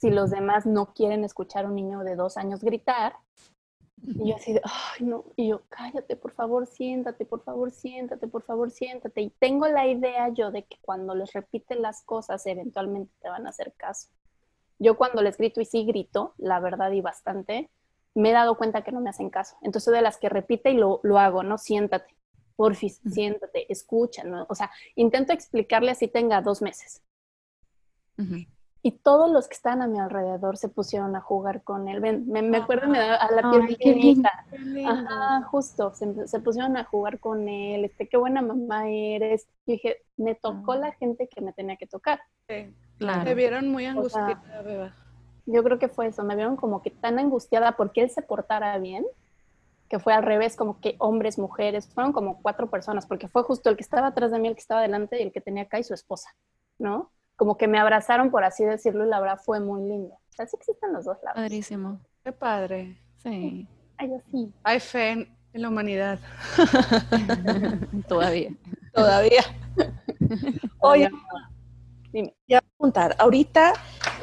si 0.00 0.10
los 0.10 0.32
demás 0.32 0.66
no 0.66 0.86
quieren 0.92 1.22
escuchar 1.22 1.64
a 1.64 1.68
un 1.68 1.76
niño 1.76 2.00
de 2.00 2.16
dos 2.16 2.36
años 2.36 2.64
gritar. 2.64 3.14
Y 4.02 4.30
yo 4.30 4.36
así 4.36 4.52
de, 4.52 4.60
ay, 4.64 5.06
no, 5.06 5.24
y 5.36 5.50
yo, 5.50 5.62
cállate, 5.68 6.16
por 6.16 6.32
favor, 6.32 6.66
siéntate, 6.66 7.26
por 7.26 7.44
favor, 7.44 7.70
siéntate, 7.70 8.26
por 8.26 8.42
favor, 8.42 8.72
siéntate. 8.72 9.20
Y 9.20 9.30
tengo 9.38 9.68
la 9.68 9.86
idea 9.86 10.28
yo 10.30 10.50
de 10.50 10.64
que 10.64 10.78
cuando 10.80 11.14
les 11.14 11.32
repiten 11.32 11.80
las 11.80 12.02
cosas, 12.02 12.44
eventualmente 12.46 13.12
te 13.22 13.28
van 13.28 13.46
a 13.46 13.50
hacer 13.50 13.72
caso. 13.76 14.08
Yo 14.80 14.96
cuando 14.96 15.22
les 15.22 15.38
grito 15.38 15.60
y 15.60 15.64
sí 15.64 15.86
grito, 15.86 16.34
la 16.38 16.58
verdad 16.58 16.90
y 16.90 17.02
bastante, 17.02 17.70
me 18.16 18.30
he 18.30 18.32
dado 18.32 18.58
cuenta 18.58 18.82
que 18.82 18.90
no 18.90 19.00
me 19.00 19.10
hacen 19.10 19.30
caso. 19.30 19.58
Entonces 19.62 19.94
de 19.94 20.02
las 20.02 20.18
que 20.18 20.28
repite 20.28 20.72
y 20.72 20.74
lo, 20.74 20.98
lo 21.04 21.20
hago, 21.20 21.44
¿no? 21.44 21.56
Siéntate, 21.56 22.15
porfis, 22.56 23.00
siéntate, 23.08 23.70
escucha, 23.70 24.24
¿no? 24.24 24.46
O 24.48 24.54
sea, 24.54 24.70
intento 24.94 25.32
explicarle 25.32 25.90
así 25.92 26.08
tenga 26.08 26.40
dos 26.40 26.62
meses. 26.62 27.02
Y 28.82 28.92
todos 28.92 29.30
los 29.30 29.48
que 29.48 29.54
están 29.54 29.82
a 29.82 29.88
mi 29.88 29.98
alrededor 29.98 30.56
se 30.56 30.68
pusieron 30.68 31.16
a 31.16 31.20
jugar 31.20 31.64
con 31.64 31.88
él. 31.88 32.00
Ven, 32.00 32.28
me, 32.28 32.56
acuerdo, 32.56 32.88
me 32.88 32.98
da 32.98 33.16
a 33.16 33.32
la 33.32 33.50
piel 33.50 33.66
pequeñita. 33.66 34.30
Ajá, 34.86 35.42
justo, 35.50 35.92
se, 35.92 36.38
pusieron 36.40 36.76
a 36.76 36.84
jugar 36.84 37.18
con 37.18 37.48
él. 37.48 37.84
Este, 37.84 38.08
qué 38.08 38.16
buena 38.16 38.42
mamá 38.42 38.88
eres. 38.88 39.48
Y 39.66 39.72
dije, 39.72 40.04
me 40.16 40.36
tocó 40.36 40.72
ah. 40.72 40.78
la 40.78 40.92
gente 40.92 41.28
que 41.28 41.40
me 41.40 41.52
tenía 41.52 41.76
que 41.76 41.88
tocar. 41.88 42.20
Sí, 42.48 42.72
claro. 42.98 43.24
Me 43.24 43.34
vieron 43.34 43.68
muy 43.68 43.86
angustiada, 43.86 44.62
beba. 44.62 44.94
Yo 45.46 45.62
creo 45.62 45.78
que 45.78 45.88
fue 45.88 46.06
eso, 46.06 46.24
me 46.24 46.36
vieron 46.36 46.56
como 46.56 46.80
que 46.82 46.90
tan 46.90 47.18
angustiada 47.18 47.76
porque 47.76 48.02
él 48.02 48.10
se 48.10 48.22
portara 48.22 48.78
bien, 48.78 49.04
que 49.88 49.98
fue 49.98 50.12
al 50.12 50.22
revés, 50.22 50.56
como 50.56 50.80
que 50.80 50.96
hombres, 50.98 51.38
mujeres, 51.38 51.88
fueron 51.92 52.12
como 52.12 52.42
cuatro 52.42 52.70
personas, 52.70 53.06
porque 53.06 53.28
fue 53.28 53.42
justo 53.42 53.70
el 53.70 53.76
que 53.76 53.82
estaba 53.82 54.08
atrás 54.08 54.30
de 54.32 54.38
mí, 54.38 54.48
el 54.48 54.54
que 54.54 54.60
estaba 54.60 54.82
delante 54.82 55.18
y 55.18 55.22
el 55.22 55.32
que 55.32 55.40
tenía 55.40 55.64
acá 55.64 55.78
y 55.78 55.84
su 55.84 55.94
esposa, 55.94 56.30
¿no? 56.78 57.12
Como 57.36 57.56
que 57.56 57.68
me 57.68 57.78
abrazaron, 57.78 58.30
por 58.30 58.44
así 58.44 58.64
decirlo, 58.64 59.04
y 59.06 59.08
la 59.08 59.20
verdad 59.20 59.38
fue 59.44 59.60
muy 59.60 59.82
lindo. 59.82 60.14
O 60.14 60.32
sea, 60.32 60.46
sí 60.46 60.56
existen 60.56 60.92
los 60.92 61.04
dos 61.04 61.18
lados. 61.22 61.36
Padrísimo. 61.36 62.00
Qué 62.24 62.32
padre. 62.32 63.00
Sí. 63.18 63.68
Ay, 63.98 64.10
sí. 64.30 64.52
Hay 64.64 64.80
fe 64.80 65.10
en, 65.10 65.36
la 65.52 65.68
humanidad. 65.68 66.18
Todavía. 68.08 68.50
Todavía. 68.92 69.42
Oye, 70.80 71.10
dime. 72.12 72.34
Ya 72.48 72.60
preguntar, 72.60 73.14
ahorita 73.18 73.72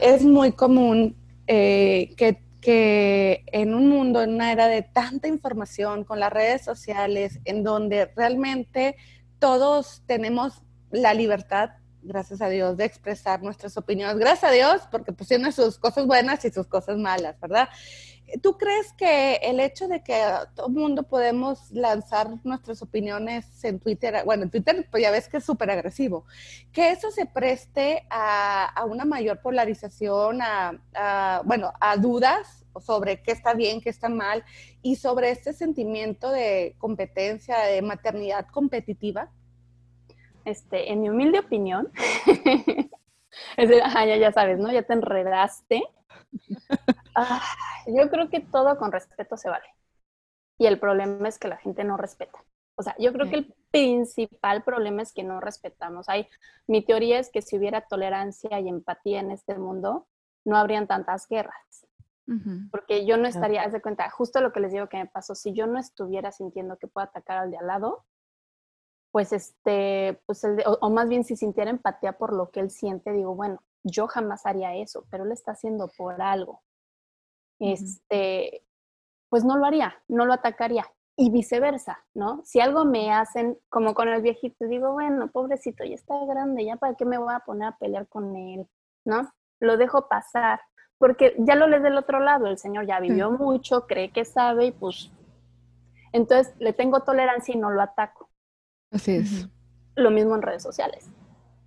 es 0.02 0.24
muy 0.24 0.52
común 0.52 1.16
eh, 1.48 2.14
que, 2.18 2.43
que, 2.64 3.44
en 3.48 3.74
un 3.74 3.90
mundo, 3.90 4.22
en 4.22 4.36
una 4.36 4.52
era 4.52 4.68
de 4.68 4.82
tanta 4.82 5.28
información, 5.28 6.04
con 6.06 6.20
las 6.20 6.32
redes 6.32 6.64
sociales, 6.64 7.40
en 7.46 7.64
donde 7.64 8.06
realmente 8.16 8.96
todos 9.40 10.02
tenemos 10.06 10.64
la 10.90 11.14
libertad, 11.14 11.72
gracias 12.02 12.42
a 12.42 12.50
Dios, 12.50 12.78
de 12.78 12.86
expresar 12.86 13.44
nuestras 13.44 13.76
opiniones. 13.78 14.18
Gracias 14.18 14.50
a 14.50 14.54
Dios, 14.54 14.82
porque 14.90 15.12
pues 15.12 15.28
tiene 15.28 15.52
sus 15.52 15.78
cosas 15.78 16.06
buenas 16.08 16.46
y 16.46 16.52
sus 16.52 16.68
cosas 16.68 16.98
malas, 16.98 17.40
¿verdad? 17.42 17.68
¿Tú 18.42 18.58
crees 18.58 18.94
que 18.94 19.36
el 19.36 19.60
hecho 19.60 19.88
de 19.88 20.04
que 20.04 20.20
todo 20.56 20.68
el 20.68 20.74
mundo 20.74 21.04
podemos 21.04 21.72
lanzar 21.72 22.30
nuestras 22.44 22.82
opiniones 22.82 23.64
en 23.64 23.80
Twitter, 23.80 24.24
bueno, 24.26 24.44
en 24.44 24.50
Twitter 24.50 24.88
pues 24.90 25.04
ya 25.04 25.12
ves 25.12 25.28
que 25.30 25.38
es 25.38 25.46
súper 25.46 25.70
agresivo, 25.70 26.26
que 26.72 26.92
eso 26.92 27.12
se 27.12 27.26
preste 27.26 28.06
a, 28.10 28.86
una 28.88 29.06
mayor 29.06 29.42
polarización, 29.42 30.40
a, 30.42 31.42
bueno, 31.46 31.72
a 31.80 31.98
dudas 31.98 32.66
sobre 32.82 33.22
qué 33.22 33.32
está 33.32 33.54
bien, 33.54 33.82
qué 33.82 33.90
está 33.90 34.10
mal 34.10 34.44
y 34.82 34.96
sobre 34.96 35.30
este 35.30 35.54
sentimiento 35.54 36.32
de 36.32 36.76
competencia, 36.80 37.60
de 37.60 37.82
maternidad 37.82 38.48
competitiva? 38.48 39.30
Este, 40.46 40.92
en 40.92 41.02
mi 41.02 41.10
humilde 41.10 41.40
opinión, 41.40 41.92
ya, 43.58 44.18
ya 44.18 44.32
sabes, 44.32 44.60
¿no? 44.60 44.72
Ya 44.72 44.84
te 44.84 44.94
enredaste. 44.94 45.84
Ah, 47.16 47.44
yo 47.86 48.10
creo 48.10 48.30
que 48.30 48.40
todo 48.40 48.76
con 48.78 48.92
respeto 48.92 49.38
se 49.38 49.50
vale. 49.50 49.68
Y 50.58 50.66
el 50.66 50.80
problema 50.80 51.28
es 51.28 51.38
que 51.38 51.48
la 51.48 51.58
gente 51.58 51.84
no 51.84 51.96
respeta. 51.96 52.44
O 52.76 52.82
sea, 52.82 52.96
yo 52.98 53.14
creo 53.14 53.30
que 53.30 53.36
el 53.36 53.56
principal 53.70 54.64
problema 54.64 55.04
es 55.04 55.14
que 55.14 55.24
no 55.24 55.40
respetamos. 55.40 56.10
Hay, 56.10 56.28
mi 56.68 56.84
teoría 56.84 57.20
es 57.20 57.30
que 57.30 57.42
si 57.42 57.58
hubiera 57.58 57.82
tolerancia 57.82 58.60
y 58.60 58.68
empatía 58.68 59.20
en 59.20 59.30
este 59.30 59.58
mundo, 59.58 60.08
no 60.44 60.58
habrían 60.58 60.88
tantas 60.88 61.28
guerras. 61.28 61.88
Porque 62.72 63.06
yo 63.06 63.18
no 63.18 63.28
estaría, 63.28 63.64
haz 63.64 63.74
de 63.74 63.82
cuenta, 63.82 64.10
justo 64.10 64.40
lo 64.40 64.54
que 64.54 64.62
les 64.62 64.72
digo 64.72 64.88
que 64.88 64.98
me 64.98 65.08
pasó, 65.08 65.36
si 65.36 65.52
yo 65.52 65.68
no 65.68 65.78
estuviera 65.78 66.32
sintiendo 66.32 66.78
que 66.78 66.88
puedo 66.88 67.06
atacar 67.06 67.38
al 67.38 67.52
de 67.52 67.58
al 67.58 67.68
lado, 67.68 68.06
pues 69.12 69.34
este, 69.34 70.22
pues 70.26 70.44
el 70.46 70.64
o, 70.66 70.90
más 70.90 71.10
bien 71.10 71.26
si 71.26 71.36
sintiera 71.36 71.70
empatía 71.70 72.14
por 72.14 72.34
lo 72.34 72.50
que 72.50 72.62
él 72.62 72.72
siente, 72.72 73.12
digo, 73.12 73.36
bueno, 73.36 73.62
yo 73.84 74.08
jamás 74.08 74.46
haría 74.46 74.76
eso, 74.76 75.06
pero 75.10 75.24
él 75.26 75.32
está 75.32 75.52
haciendo 75.52 75.90
por 75.98 76.22
algo 76.22 76.62
este, 77.60 78.66
pues 79.30 79.44
no 79.44 79.58
lo 79.58 79.66
haría, 79.66 79.96
no 80.08 80.26
lo 80.26 80.34
atacaría. 80.34 80.86
Y 81.16 81.30
viceversa, 81.30 82.04
¿no? 82.16 82.42
Si 82.44 82.60
algo 82.60 82.86
me 82.86 83.14
hacen, 83.14 83.58
como 83.70 83.94
con 83.94 84.10
el 84.10 84.24
viejito, 84.24 84.66
digo, 84.66 84.94
bueno, 84.94 85.28
pobrecito, 85.28 85.84
ya 85.84 85.94
está 85.94 86.16
grande, 86.26 86.66
ya 86.66 86.76
para 86.76 86.96
qué 86.96 87.06
me 87.06 87.20
voy 87.20 87.34
a 87.34 87.40
poner 87.40 87.68
a 87.68 87.78
pelear 87.78 88.08
con 88.08 88.36
él, 88.36 88.68
¿no? 89.06 89.32
Lo 89.60 89.78
dejo 89.78 90.08
pasar, 90.08 90.60
porque 90.98 91.36
ya 91.38 91.56
lo 91.56 91.68
lees 91.68 91.84
del 91.84 91.98
otro 91.98 92.20
lado, 92.20 92.48
el 92.48 92.58
señor 92.58 92.88
ya 92.88 93.00
vivió 93.00 93.30
mucho, 93.30 93.86
cree 93.86 94.12
que 94.12 94.26
sabe 94.26 94.68
y 94.68 94.72
pues, 94.72 95.12
entonces 96.14 96.56
le 96.58 96.74
tengo 96.74 97.02
tolerancia 97.02 97.54
y 97.54 97.60
no 97.60 97.70
lo 97.70 97.82
ataco. 97.82 98.32
Así 98.92 99.18
es. 99.18 99.48
Lo 99.96 100.10
mismo 100.10 100.34
en 100.34 100.42
redes 100.42 100.64
sociales, 100.64 101.12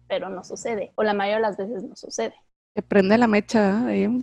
pero 0.09 0.29
no 0.29 0.45
sucede, 0.45 0.93
o 0.95 1.03
la 1.03 1.15
mayoría 1.15 1.37
de 1.37 1.43
las 1.43 1.57
veces 1.57 1.83
no 1.83 1.97
sucede. 1.97 2.35
Se 2.75 2.83
prende 2.83 3.17
la 3.17 3.27
mecha. 3.27 3.85
Y 3.95 4.23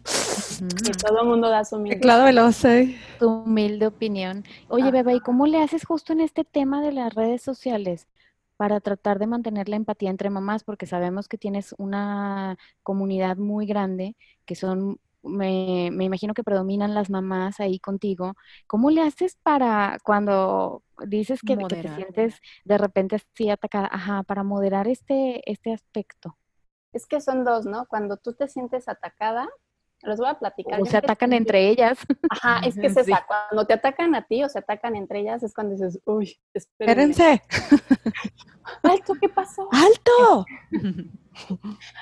todo 1.02 1.22
el 1.22 1.28
mundo 1.28 1.50
da 1.50 1.66
su 1.66 1.78
humilde. 1.78 2.00
Claro, 2.00 2.26
veloz, 2.26 2.64
¿eh? 2.66 2.96
Tu 3.18 3.28
humilde 3.28 3.88
opinión. 3.88 4.44
Oye, 4.68 4.92
Beba, 4.92 5.12
¿y 5.12 5.20
cómo 5.22 5.48
le 5.48 5.58
haces 5.58 5.86
justo 5.86 6.14
en 6.14 6.22
este 6.22 6.44
tema 6.44 6.84
de 6.84 6.92
las 6.92 7.16
redes 7.16 7.42
sociales 7.42 8.08
para 8.56 8.80
tratar 8.80 9.18
de 9.18 9.26
mantener 9.26 9.70
la 9.70 9.76
empatía 9.76 10.12
entre 10.12 10.30
mamás? 10.30 10.64
Porque 10.64 10.86
sabemos 10.86 11.28
que 11.28 11.40
tienes 11.40 11.74
una 11.80 12.60
comunidad 12.84 13.38
muy 13.38 13.66
grande, 13.66 14.16
que 14.46 14.54
son, 14.54 15.00
me, 15.24 15.90
me 15.92 16.06
imagino 16.06 16.34
que 16.34 16.44
predominan 16.44 16.94
las 16.94 17.10
mamás 17.10 17.60
ahí 17.60 17.80
contigo. 17.80 18.34
¿Cómo 18.68 18.92
le 18.92 19.02
haces 19.02 19.38
para 19.44 19.98
cuando 20.04 20.84
dices 21.08 21.42
que, 21.42 21.58
que 21.58 21.66
te 21.66 21.90
sientes 21.96 22.40
de 22.66 22.78
repente 22.78 23.16
así 23.18 23.50
atacada? 23.50 23.90
Ajá, 23.92 24.24
para 24.24 24.44
moderar 24.44 24.88
este, 24.88 25.50
este 25.50 25.74
aspecto. 25.74 26.38
Es 26.94 27.08
que 27.08 27.22
son 27.22 27.44
dos, 27.44 27.66
¿no? 27.66 27.88
Cuando 27.88 28.18
tú 28.18 28.34
te 28.34 28.48
sientes 28.48 28.88
atacada, 28.88 29.50
los 30.04 30.20
voy 30.20 30.28
a 30.30 30.36
platicar. 30.36 30.82
O 30.82 30.86
se 30.86 30.98
atacan 30.98 31.34
entre 31.34 31.70
ellas. 31.70 31.98
Ajá, 32.30 32.60
es 32.66 32.76
que 32.76 32.90
se 32.90 33.04
Cuando 33.50 33.66
te 33.66 33.74
atacan 33.74 34.16
a 34.16 34.24
ti 34.24 34.44
o 34.44 34.50
se 34.50 34.60
atacan 34.60 34.96
entre 34.96 35.22
ellas 35.22 35.44
es 35.44 35.54
cuando 35.54 35.74
dices, 35.74 36.00
uy, 36.06 36.38
espérense. 36.54 37.42
¡Alto! 38.84 39.14
¿Qué 39.20 39.30
pasó? 39.30 39.70
¡Alto! 39.72 40.46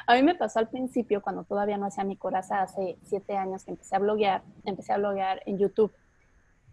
a 0.08 0.15
mí 0.15 0.24
me 0.24 0.36
pasó 0.36 0.60
al 0.60 0.70
principio, 0.70 1.22
cuando 1.22 1.43
todavía 1.43 1.77
no 1.77 1.86
hacía 1.86 2.03
mi 2.03 2.17
coraza, 2.17 2.62
hace 2.62 2.98
siete 3.03 3.38
años 3.38 3.63
que 3.63 3.72
empecé 3.72 3.96
a 3.96 4.00
bloguear, 4.00 4.43
empecé 4.65 4.93
a 4.93 4.98
bloguear 4.98 5.41
en 5.46 5.58
YouTube. 5.58 5.93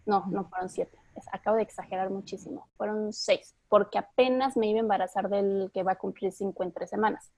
No, 0.05 0.25
no 0.27 0.45
fueron 0.45 0.69
siete. 0.69 0.97
Acabo 1.31 1.57
de 1.57 1.63
exagerar 1.63 2.09
muchísimo. 2.09 2.69
Fueron 2.77 3.13
seis, 3.13 3.55
porque 3.67 3.99
apenas 3.99 4.57
me 4.57 4.67
iba 4.67 4.79
a 4.79 4.81
embarazar 4.81 5.29
del 5.29 5.69
que 5.73 5.83
va 5.83 5.93
a 5.93 5.97
cumplir 5.97 6.31
cinco 6.31 6.63
en 6.63 6.71
tres 6.71 6.89
semanas. 6.89 7.31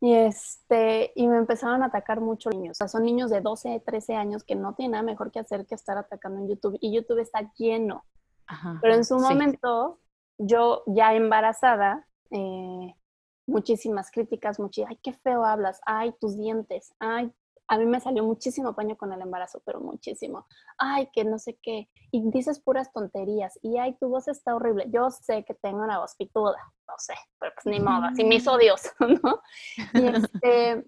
Y, 0.00 0.14
este, 0.14 1.12
y 1.14 1.28
me 1.28 1.36
empezaron 1.36 1.82
a 1.82 1.86
atacar 1.86 2.20
muchos 2.20 2.54
niños. 2.54 2.72
O 2.72 2.78
sea, 2.78 2.88
son 2.88 3.04
niños 3.04 3.30
de 3.30 3.40
12, 3.40 3.82
13 3.84 4.14
años 4.14 4.44
que 4.44 4.54
no 4.54 4.74
tienen 4.74 4.92
nada 4.92 5.02
mejor 5.02 5.30
que 5.30 5.40
hacer 5.40 5.66
que 5.66 5.74
estar 5.74 5.98
atacando 5.98 6.40
en 6.40 6.48
YouTube. 6.48 6.78
Y 6.80 6.94
YouTube 6.94 7.18
está 7.18 7.52
lleno. 7.56 8.04
Pero 8.80 8.94
en 8.94 9.04
su 9.04 9.18
momento, 9.18 10.00
yo 10.38 10.82
ya 10.86 11.14
embarazada, 11.14 12.06
eh, 12.30 12.94
muchísimas 13.46 14.10
críticas, 14.10 14.58
muchísimas, 14.58 14.92
ay, 14.92 15.00
qué 15.02 15.12
feo 15.12 15.44
hablas, 15.44 15.80
ay, 15.86 16.14
tus 16.20 16.36
dientes, 16.36 16.94
ay, 16.98 17.32
a 17.70 17.78
mí 17.78 17.86
me 17.86 18.00
salió 18.00 18.24
muchísimo 18.24 18.74
paño 18.74 18.96
con 18.96 19.12
el 19.12 19.20
embarazo, 19.20 19.62
pero 19.64 19.80
muchísimo. 19.80 20.44
Ay, 20.76 21.08
que 21.12 21.24
no 21.24 21.38
sé 21.38 21.56
qué. 21.62 21.88
Y 22.10 22.28
dices 22.28 22.58
puras 22.58 22.92
tonterías. 22.92 23.60
Y 23.62 23.78
ay, 23.78 23.96
tu 24.00 24.08
voz 24.08 24.26
está 24.26 24.56
horrible. 24.56 24.86
Yo 24.90 25.08
sé 25.12 25.44
que 25.44 25.54
tengo 25.54 25.84
una 25.84 26.00
voz 26.00 26.16
pituda. 26.16 26.58
No 26.88 26.94
sé, 26.98 27.14
pero 27.38 27.52
pues 27.54 27.66
ni 27.66 27.78
modo. 27.78 28.06
Así 28.06 28.24
me 28.24 28.34
hizo 28.34 28.58
Dios, 28.58 28.82
¿no? 29.22 29.40
Y, 29.94 30.04
este, 30.04 30.84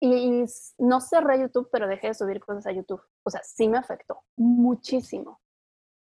y, 0.00 0.44
no 0.78 1.00
cerré 1.00 1.40
YouTube, 1.40 1.68
pero 1.72 1.88
dejé 1.88 2.06
de 2.06 2.14
subir 2.14 2.38
cosas 2.38 2.68
a 2.68 2.72
YouTube. 2.72 3.02
O 3.24 3.30
sea, 3.30 3.42
sí 3.42 3.68
me 3.68 3.78
afectó 3.78 4.22
muchísimo. 4.36 5.40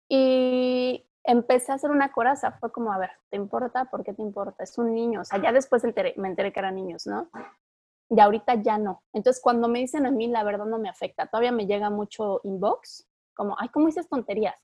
Y 0.09 1.11
empecé 1.25 1.73
a 1.73 1.75
hacer 1.75 1.91
una 1.91 2.13
coraza. 2.13 2.53
Fue 2.61 2.71
como, 2.71 2.93
a 2.93 2.99
ver, 2.99 3.11
¿te 3.31 3.37
importa? 3.37 3.87
¿Por 3.87 4.05
qué 4.05 4.13
te 4.13 4.23
importa? 4.23 4.63
Es 4.63 4.79
un 4.79 4.95
niño. 4.95 5.23
O 5.23 5.25
sea, 5.25 5.43
ya 5.43 5.51
después 5.51 5.83
me 5.83 6.29
enteré 6.29 6.53
que 6.53 6.61
eran 6.61 6.77
niños, 6.77 7.05
¿no? 7.05 7.29
Y 8.15 8.21
ahorita 8.21 8.57
ya 8.57 8.77
no. 8.77 9.03
Entonces, 9.15 9.43
cuando 9.43 9.69
me 9.69 9.79
dicen 9.79 10.05
a 10.05 10.11
mí, 10.11 10.27
la 10.27 10.45
verdad 10.45 10.67
no 10.67 10.79
me 10.79 10.91
afecta. 10.91 11.27
Todavía 11.27 11.51
me 11.51 11.67
llega 11.67 11.89
mucho 11.89 12.41
inbox, 12.45 13.09
como, 13.35 13.57
ay, 13.59 13.71
¿cómo 13.71 13.87
dices 13.87 14.09
tonterías? 14.09 14.55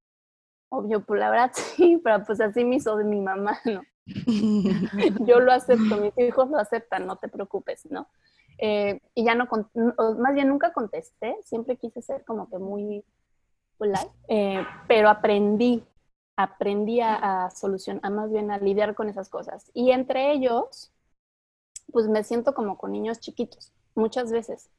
Obvio, 0.69 1.03
pues 1.05 1.19
la 1.19 1.31
verdad 1.31 1.51
sí, 1.55 1.99
pero 2.05 2.25
pues 2.25 2.41
así 2.41 2.65
me 2.65 2.77
hizo 2.77 2.97
de 2.97 3.05
mi 3.05 3.21
mamá, 3.21 3.59
¿no? 3.65 3.83
Yo 5.27 5.41
lo 5.41 5.53
acepto, 5.53 5.97
mis 5.97 6.17
hijos 6.19 6.51
lo 6.51 6.59
aceptan, 6.59 7.07
no 7.07 7.17
te 7.17 7.29
preocupes, 7.29 7.91
¿no? 7.91 8.09
Eh, 8.59 9.01
y 9.15 9.25
ya 9.25 9.35
no, 9.35 9.47
más 10.19 10.35
bien 10.35 10.49
nunca 10.49 10.73
contesté, 10.73 11.37
siempre 11.45 11.77
quise 11.77 12.03
ser 12.03 12.25
como 12.25 12.51
que 12.51 12.59
muy 12.59 13.05
polite, 13.77 14.11
eh, 14.29 14.67
pero 14.89 15.09
aprendí, 15.09 15.85
aprendí 16.37 17.01
a, 17.01 17.45
a 17.45 17.51
solucionar, 17.51 18.11
más 18.11 18.33
bien 18.33 18.51
a 18.51 18.59
lidiar 18.59 18.95
con 18.95 19.09
esas 19.09 19.29
cosas. 19.29 19.71
Y 19.75 19.93
entre 19.93 20.33
ellos, 20.33 20.93
pues 21.93 22.09
me 22.09 22.25
siento 22.25 22.55
como 22.55 22.79
con 22.79 22.93
niños 22.93 23.21
chiquitos. 23.21 23.73
muchas 23.95 24.31
veces. 24.31 24.71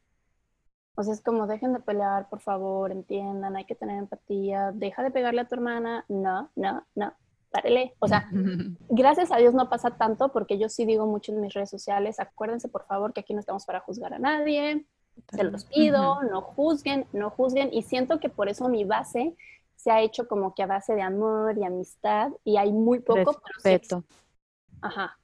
O 0.96 1.04
sea, 1.04 1.14
es 1.14 1.22
como, 1.22 1.48
dejen 1.48 1.74
de 1.74 1.80
pelear, 1.80 2.28
por 2.30 2.42
favor, 2.42 2.92
entiendan, 2.92 3.56
hay 3.56 3.66
que 3.66 3.76
tener 3.76 3.98
empatía, 3.98 4.72
deja 4.74 5.04
de 5.04 5.12
pegarle 5.12 5.42
a 5.42 5.48
tu 5.48 5.56
hermana, 5.56 6.04
no, 6.10 6.50
no, 6.56 6.86
no, 6.96 7.14
párele. 7.52 7.96
O 8.00 8.08
sea, 8.08 8.28
gracias 8.90 9.32
a 9.32 9.38
Dios 9.38 9.54
no 9.54 9.70
pasa 9.70 9.92
tanto 9.92 10.32
porque 10.32 10.58
yo 10.58 10.68
sí 10.68 10.86
digo 10.86 11.06
mucho 11.06 11.32
en 11.32 11.42
mis 11.42 11.54
redes 11.54 11.70
sociales, 11.70 12.20
acuérdense 12.20 12.68
por 12.68 12.86
favor 12.86 13.14
que 13.14 13.22
aquí 13.22 13.34
no 13.34 13.40
estamos 13.40 13.66
para 13.66 13.80
juzgar 13.80 14.14
a 14.14 14.20
nadie, 14.20 14.86
se 15.32 15.44
los 15.44 15.66
pido, 15.66 16.22
no 16.24 16.42
juzguen, 16.42 17.06
no 17.14 17.30
juzguen, 17.30 17.70
y 17.74 17.84
siento 17.84 18.20
que 18.20 18.30
por 18.30 18.50
eso 18.50 18.68
mi 18.70 18.84
base 18.84 19.36
se 19.76 19.92
ha 19.92 20.02
hecho 20.02 20.28
como 20.28 20.54
que 20.54 20.64
a 20.64 20.68
base 20.68 20.96
de 20.96 21.02
amor 21.02 21.58
y 21.58 21.64
amistad, 21.64 22.32
y 22.44 22.58
hay 22.58 22.72
muy 22.72 23.00
poco, 23.00 23.42
Respeto. 23.56 24.04
ajá, 24.82 25.19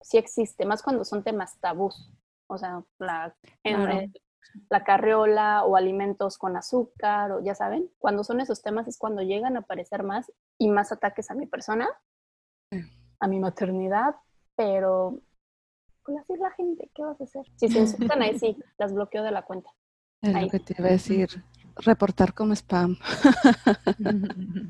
sí 0.00 0.18
existe, 0.18 0.64
más 0.66 0.82
cuando 0.82 1.04
son 1.04 1.22
temas 1.22 1.58
tabús, 1.60 2.10
o 2.48 2.58
sea, 2.58 2.84
la, 2.98 3.34
la 4.68 4.84
carriola 4.84 5.64
o 5.64 5.76
alimentos 5.76 6.38
con 6.38 6.56
azúcar, 6.56 7.32
o 7.32 7.42
ya 7.42 7.54
saben, 7.54 7.90
cuando 7.98 8.24
son 8.24 8.40
esos 8.40 8.62
temas 8.62 8.88
es 8.88 8.98
cuando 8.98 9.22
llegan 9.22 9.56
a 9.56 9.60
aparecer 9.60 10.02
más 10.02 10.30
y 10.58 10.68
más 10.68 10.92
ataques 10.92 11.30
a 11.30 11.34
mi 11.34 11.46
persona, 11.46 11.88
a 13.20 13.28
mi 13.28 13.40
maternidad, 13.40 14.16
pero 14.54 15.20
pues 16.04 16.18
así 16.18 16.34
es 16.34 16.38
la 16.38 16.50
gente, 16.52 16.90
¿qué 16.94 17.02
vas 17.02 17.20
a 17.20 17.24
hacer? 17.24 17.44
Si 17.56 17.68
se 17.68 17.80
insultan 17.80 18.22
ahí 18.22 18.38
sí, 18.38 18.56
las 18.78 18.92
bloqueo 18.94 19.22
de 19.22 19.32
la 19.32 19.42
cuenta. 19.42 19.70
Es 20.22 20.32
lo 20.40 20.48
que 20.48 20.60
te 20.60 20.74
iba 20.78 20.88
a 20.88 20.92
decir, 20.92 21.28
reportar 21.76 22.32
como 22.32 22.54
spam. 22.54 22.96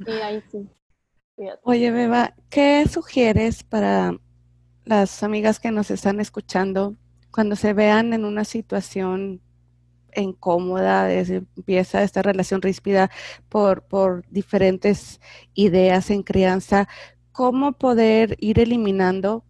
Sí, 0.05 0.13
ahí 0.23 0.43
sí. 0.51 0.69
Oye, 1.65 1.91
Beba, 1.91 2.35
¿qué 2.49 2.87
sugieres 2.89 3.63
para 3.63 4.19
las 4.87 5.23
amigas 5.23 5.61
que 5.61 5.71
nos 5.71 5.91
están 5.91 6.21
escuchando 6.21 6.97
cuando 7.31 7.57
se 7.57 7.75
vean 7.75 8.15
en 8.15 8.25
una 8.25 8.45
situación 8.45 9.43
incómoda, 10.15 11.13
empieza 11.13 12.03
esta 12.03 12.23
relación 12.23 12.63
ríspida 12.63 13.11
por, 13.51 13.83
por 13.83 14.25
diferentes 14.31 15.21
ideas 15.53 16.09
en 16.11 16.23
crianza, 16.23 16.89
cómo 17.33 17.73
poder 17.73 18.37
ir 18.41 18.59
eliminando 18.59 19.45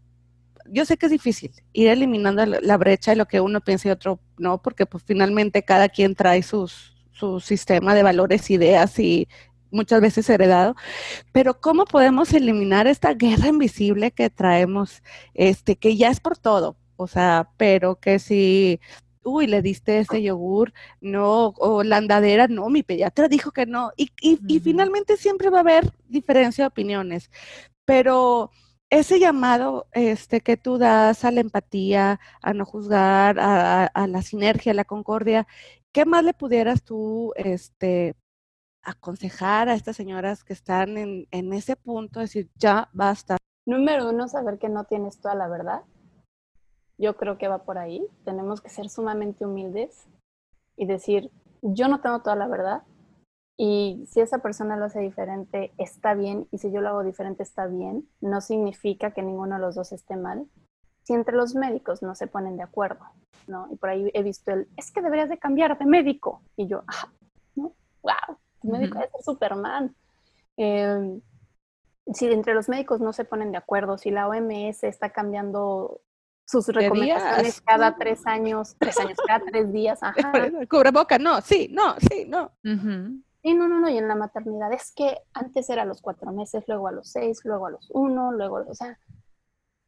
yo 0.69 0.85
sé 0.85 0.97
que 0.97 1.07
es 1.07 1.12
difícil 1.12 1.52
ir 1.73 1.88
eliminando 1.88 2.45
la 2.45 2.76
brecha 2.76 3.12
de 3.12 3.16
lo 3.16 3.26
que 3.26 3.40
uno 3.40 3.61
piensa 3.61 3.88
y 3.88 3.93
otro 3.93 4.19
no, 4.37 4.61
porque 4.61 4.87
pues 4.87 5.05
finalmente 5.07 5.62
cada 5.62 5.88
quien 5.88 6.14
trae 6.14 6.43
sus, 6.43 6.97
su 7.12 7.40
sistema 7.40 7.95
de 7.95 8.02
valores, 8.02 8.50
ideas 8.50 8.99
y 8.99 9.28
muchas 9.76 10.00
veces 10.00 10.28
heredado, 10.30 10.75
pero 11.33 11.61
cómo 11.61 11.85
podemos 11.85 12.33
eliminar 12.33 12.87
esta 12.87 13.14
guerra 13.14 13.49
invisible 13.49 14.11
que 14.12 14.30
traemos, 14.30 15.02
este, 15.35 15.76
que 15.76 15.97
ya 15.97 16.11
es 16.11 16.21
por 16.21 16.38
todo, 16.38 16.76
o 16.97 17.06
sea, 17.06 17.50
pero 17.56 17.97
que 17.97 18.18
si 18.18 18.80
uy, 19.26 19.47
le 19.49 19.61
diste 19.62 19.99
ese 19.99 20.23
yogur, 20.23 20.73
no, 21.00 21.49
o 21.59 21.83
la 21.83 21.99
andadera, 21.99 22.47
no, 22.49 22.71
mi 22.71 22.83
pediatra 22.83 23.28
dijo 23.28 23.50
que 23.50 23.66
no. 23.66 23.90
Y, 23.97 24.11
y, 24.21 24.61
finalmente 24.61 25.16
siempre 25.16 25.50
va 25.50 25.59
a 25.59 25.61
haber 25.62 25.92
diferencia 26.09 26.64
de 26.64 26.68
opiniones, 26.68 27.30
pero 27.85 28.50
ese 28.90 29.18
llamado 29.21 29.88
este, 29.92 30.40
que 30.40 30.56
tú 30.56 30.78
das 30.78 31.25
a 31.25 31.30
la 31.33 31.40
empatía, 31.40 32.21
a 32.42 32.52
no 32.54 32.64
juzgar, 32.64 33.38
a, 33.40 33.87
a, 33.87 34.06
la 34.06 34.23
sinergia, 34.23 34.73
a 34.73 34.75
la 34.75 34.85
concordia, 34.85 35.47
¿qué 35.92 36.04
más 36.04 36.25
le 36.25 36.35
pudieras 36.35 36.83
tú 36.85 37.33
este, 37.37 38.14
aconsejar 38.87 39.69
a 39.69 39.75
estas 39.75 39.97
señoras 39.97 40.45
que 40.45 40.52
están 40.52 40.97
en, 40.97 41.26
en 41.31 41.52
ese 41.52 41.76
punto, 41.76 42.21
decir, 42.21 42.50
ya 42.57 42.88
basta? 42.93 43.37
Número 43.66 44.11
uno, 44.11 44.28
saber 44.28 44.59
que 44.59 44.69
no 44.69 44.85
tienes 44.85 45.21
toda 45.21 45.35
la 45.35 45.49
verdad 45.49 45.83
yo 46.99 47.16
creo 47.16 47.38
que 47.38 47.49
va 47.49 47.64
por 47.64 47.78
ahí. 47.78 48.07
Tenemos 48.25 48.61
que 48.61 48.71
ser 48.71 48.88
sumamente 48.88 49.45
humildes 49.45 50.07
y 50.76 50.87
decir, 50.87 51.31
yo 51.62 51.88
no 51.88 52.00
tengo 52.00 52.21
toda 52.21 52.37
la 52.37 52.49
verdad 52.49 52.83
y 53.59 54.05
si 54.07 54.21
esa 54.21 54.38
persona 54.38 54.76
lo 54.76 54.85
hace 54.85 55.00
diferente, 55.00 55.73
está 55.78 56.12
bien, 56.14 56.47
y 56.50 56.59
si 56.59 56.71
yo 56.71 56.83
lo 56.83 56.90
hago 56.90 57.05
diferente, 57.05 57.43
está 57.43 57.66
bien. 57.66 58.07
No 58.21 58.43
significa 58.43 59.12
que 59.12 59.23
ninguno 59.23 59.55
de 59.55 59.62
los 59.62 59.75
dos 59.75 59.93
esté 59.93 60.16
mal. 60.16 60.47
Si 61.05 61.14
entre 61.14 61.35
los 61.35 61.54
médicos 61.54 62.02
no 62.02 62.15
se 62.15 62.26
ponen 62.26 62.56
de 62.58 62.65
acuerdo, 62.65 63.04
¿no? 63.47 63.69
Y 63.71 63.76
por 63.76 63.91
ahí 63.91 64.11
he 64.13 64.23
visto 64.23 64.52
el, 64.52 64.69
es 64.76 64.91
que 64.91 65.00
deberías 65.00 65.30
de 65.30 65.39
cambiar 65.39 65.78
de 65.78 65.87
médico. 65.87 66.43
Y 66.56 66.67
yo, 66.67 66.82
ah, 66.87 67.08
¿no? 67.54 67.73
¡Wow! 68.02 68.37
Médico 68.67 68.99
debe 68.99 69.11
ser 69.11 69.23
Superman. 69.23 69.95
Eh, 70.57 71.21
si 72.13 72.26
entre 72.26 72.55
los 72.55 72.69
médicos 72.69 73.00
no 73.00 73.13
se 73.13 73.25
ponen 73.25 73.52
de 73.52 73.59
acuerdo, 73.59 73.99
si 73.99 74.11
la 74.11 74.29
OMS 74.29 74.85
está 74.85 75.11
cambiando 75.11 76.00
sus 76.45 76.69
recomendaciones 76.69 77.61
cada 77.61 77.97
tres 77.97 78.25
años, 78.26 78.76
tres 78.79 78.99
años, 78.99 79.19
cada 79.26 79.45
tres 79.45 79.73
días, 79.73 79.99
ajá. 80.02 80.33
boca, 80.93 81.19
no, 81.19 81.41
sí, 81.41 81.69
no, 81.73 81.97
sí, 81.99 82.25
no. 82.26 82.52
Sí, 82.63 83.55
no, 83.55 83.69
no, 83.69 83.81
no, 83.81 83.89
y 83.89 83.99
en 83.99 84.09
la 84.09 84.15
maternidad 84.15 84.73
es 84.73 84.93
que 84.93 85.19
antes 85.33 85.69
era 85.71 85.83
a 85.83 85.85
los 85.85 86.00
cuatro 86.00 86.33
meses, 86.33 86.65
luego 86.67 86.89
a 86.89 86.93
los 86.93 87.09
seis, 87.09 87.41
luego 87.45 87.67
a 87.67 87.71
los 87.71 87.91
uno, 87.91 88.33
luego, 88.33 88.65
o 88.69 88.75
sea, 88.75 88.99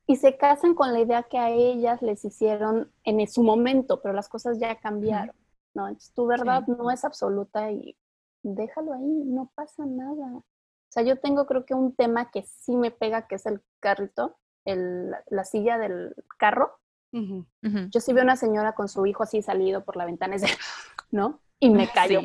y 0.06 0.16
se 0.16 0.36
casan 0.36 0.74
con 0.74 0.92
la 0.92 1.00
idea 1.00 1.24
que 1.24 1.38
a 1.38 1.50
ellas 1.50 2.02
les 2.02 2.24
hicieron 2.24 2.90
en 3.04 3.26
su 3.28 3.42
momento, 3.42 4.00
pero 4.00 4.14
las 4.14 4.28
cosas 4.28 4.58
ya 4.58 4.76
cambiaron, 4.76 5.36
¿no? 5.74 5.88
Entonces, 5.88 6.12
tu 6.14 6.26
verdad 6.26 6.66
no 6.66 6.90
es 6.90 7.04
absoluta 7.04 7.70
y 7.70 7.96
déjalo 8.42 8.92
ahí, 8.92 9.24
no 9.24 9.50
pasa 9.54 9.84
nada. 9.86 10.36
O 10.36 10.90
sea, 10.90 11.02
yo 11.02 11.18
tengo 11.18 11.46
creo 11.46 11.64
que 11.64 11.74
un 11.74 11.94
tema 11.94 12.30
que 12.30 12.42
sí 12.42 12.76
me 12.76 12.90
pega, 12.90 13.26
que 13.26 13.34
es 13.36 13.46
el 13.46 13.60
carrito, 13.80 14.38
la 14.64 15.44
silla 15.44 15.78
del 15.78 16.14
carro, 16.38 16.78
yo 17.10 18.00
sí 18.00 18.12
veo 18.12 18.22
una 18.22 18.36
señora 18.36 18.74
con 18.74 18.88
su 18.88 19.06
hijo 19.06 19.22
así 19.22 19.40
salido 19.40 19.84
por 19.84 19.96
la 19.96 20.04
ventana, 20.04 20.36
¿no? 21.10 21.40
Y 21.58 21.70
me 21.70 21.88
callo. 21.92 22.20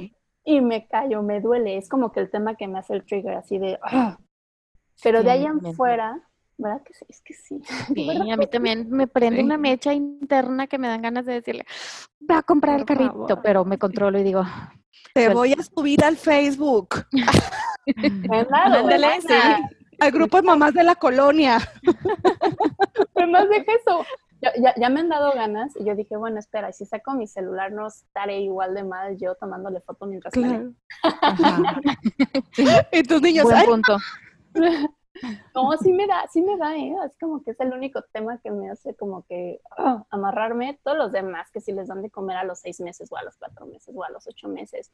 Y 0.45 0.59
me 0.59 0.87
callo, 0.87 1.23
me 1.23 1.39
duele. 1.39 1.77
Es 1.77 1.87
como 1.87 2.11
que 2.11 2.19
el 2.19 2.29
tema 2.29 2.55
que 2.55 2.67
me 2.67 2.79
hace 2.79 2.93
el 2.93 3.05
trigger, 3.05 3.35
así 3.35 3.59
de... 3.59 3.79
¡ah! 3.81 4.17
Pero 5.01 5.23
de 5.23 5.31
ahí 5.31 5.45
en 5.45 5.73
fuera, 5.73 6.29
¿verdad 6.57 6.81
que 6.83 6.93
sí? 6.93 7.05
Es 7.09 7.21
que 7.21 7.33
sí. 7.33 7.61
Sí, 7.95 8.31
a 8.31 8.37
mí 8.37 8.47
también 8.47 8.89
me 8.89 9.07
prende 9.07 9.43
una 9.43 9.57
mecha 9.57 9.93
interna 9.93 10.67
que 10.67 10.77
me 10.77 10.87
dan 10.87 11.01
ganas 11.01 11.25
de 11.25 11.33
decirle, 11.33 11.65
va 12.29 12.39
a 12.39 12.43
comprar 12.43 12.79
el 12.79 12.85
carrito, 12.85 13.41
pero 13.41 13.65
me 13.65 13.77
controlo 13.77 14.19
y 14.19 14.23
digo... 14.23 14.43
Te 15.13 15.29
voy 15.29 15.53
a 15.53 15.61
subir 15.61 16.03
al 16.03 16.17
Facebook. 16.17 17.05
Ándale, 18.51 19.21
sí 19.21 19.33
al 19.99 20.11
grupo 20.11 20.37
de 20.37 20.43
mamás 20.43 20.73
de 20.73 20.83
la 20.83 20.95
colonia. 20.95 21.57
Además 23.15 23.49
de 23.49 23.57
eso. 23.57 24.05
Ya, 24.41 24.73
ya, 24.75 24.89
me 24.89 24.99
han 24.99 25.07
dado 25.07 25.31
ganas 25.31 25.73
y 25.77 25.85
yo 25.85 25.95
dije, 25.95 26.17
bueno, 26.17 26.37
espera, 26.37 26.73
si 26.73 26.85
saco 26.85 27.13
mi 27.13 27.27
celular 27.27 27.71
no 27.71 27.87
estaré 27.87 28.41
igual 28.41 28.73
de 28.73 28.83
mal 28.83 29.17
yo 29.17 29.35
tomándole 29.35 29.79
foto 29.79 30.05
mientras 30.05 30.33
claro. 30.33 30.73
y 32.91 33.03
tus 33.03 33.21
niños, 33.21 33.45
Buen 33.45 33.65
punto. 33.65 33.97
No, 35.55 35.71
sí 35.77 35.93
me 35.93 36.07
da, 36.07 36.27
sí 36.31 36.41
me 36.41 36.57
da, 36.57 36.75
¿eh? 36.75 36.95
Es 37.05 37.17
como 37.17 37.43
que 37.43 37.51
es 37.51 37.59
el 37.59 37.73
único 37.73 38.01
tema 38.11 38.39
que 38.39 38.51
me 38.51 38.69
hace 38.69 38.95
como 38.95 39.25
que 39.25 39.61
ah, 39.77 40.05
amarrarme. 40.09 40.79
Todos 40.83 40.97
los 40.97 41.11
demás, 41.11 41.49
que 41.51 41.61
si 41.61 41.71
les 41.71 41.87
dan 41.87 42.01
de 42.01 42.09
comer 42.09 42.37
a 42.37 42.43
los 42.43 42.59
seis 42.59 42.79
meses 42.79 43.11
o 43.11 43.17
a 43.17 43.23
los 43.23 43.37
cuatro 43.37 43.65
meses 43.65 43.93
o 43.95 44.03
a 44.03 44.09
los 44.09 44.27
ocho 44.27 44.47
meses, 44.47 44.91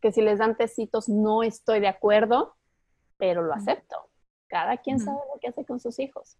que 0.00 0.12
si 0.12 0.22
les 0.22 0.38
dan 0.38 0.56
tecitos, 0.56 1.08
no 1.08 1.42
estoy 1.42 1.80
de 1.80 1.88
acuerdo, 1.88 2.56
pero 3.16 3.42
lo 3.42 3.52
acepto. 3.52 4.10
Cada 4.48 4.76
quien 4.76 5.00
sabe 5.00 5.18
lo 5.32 5.40
que 5.40 5.48
hace 5.48 5.64
con 5.64 5.80
sus 5.80 5.98
hijos. 5.98 6.38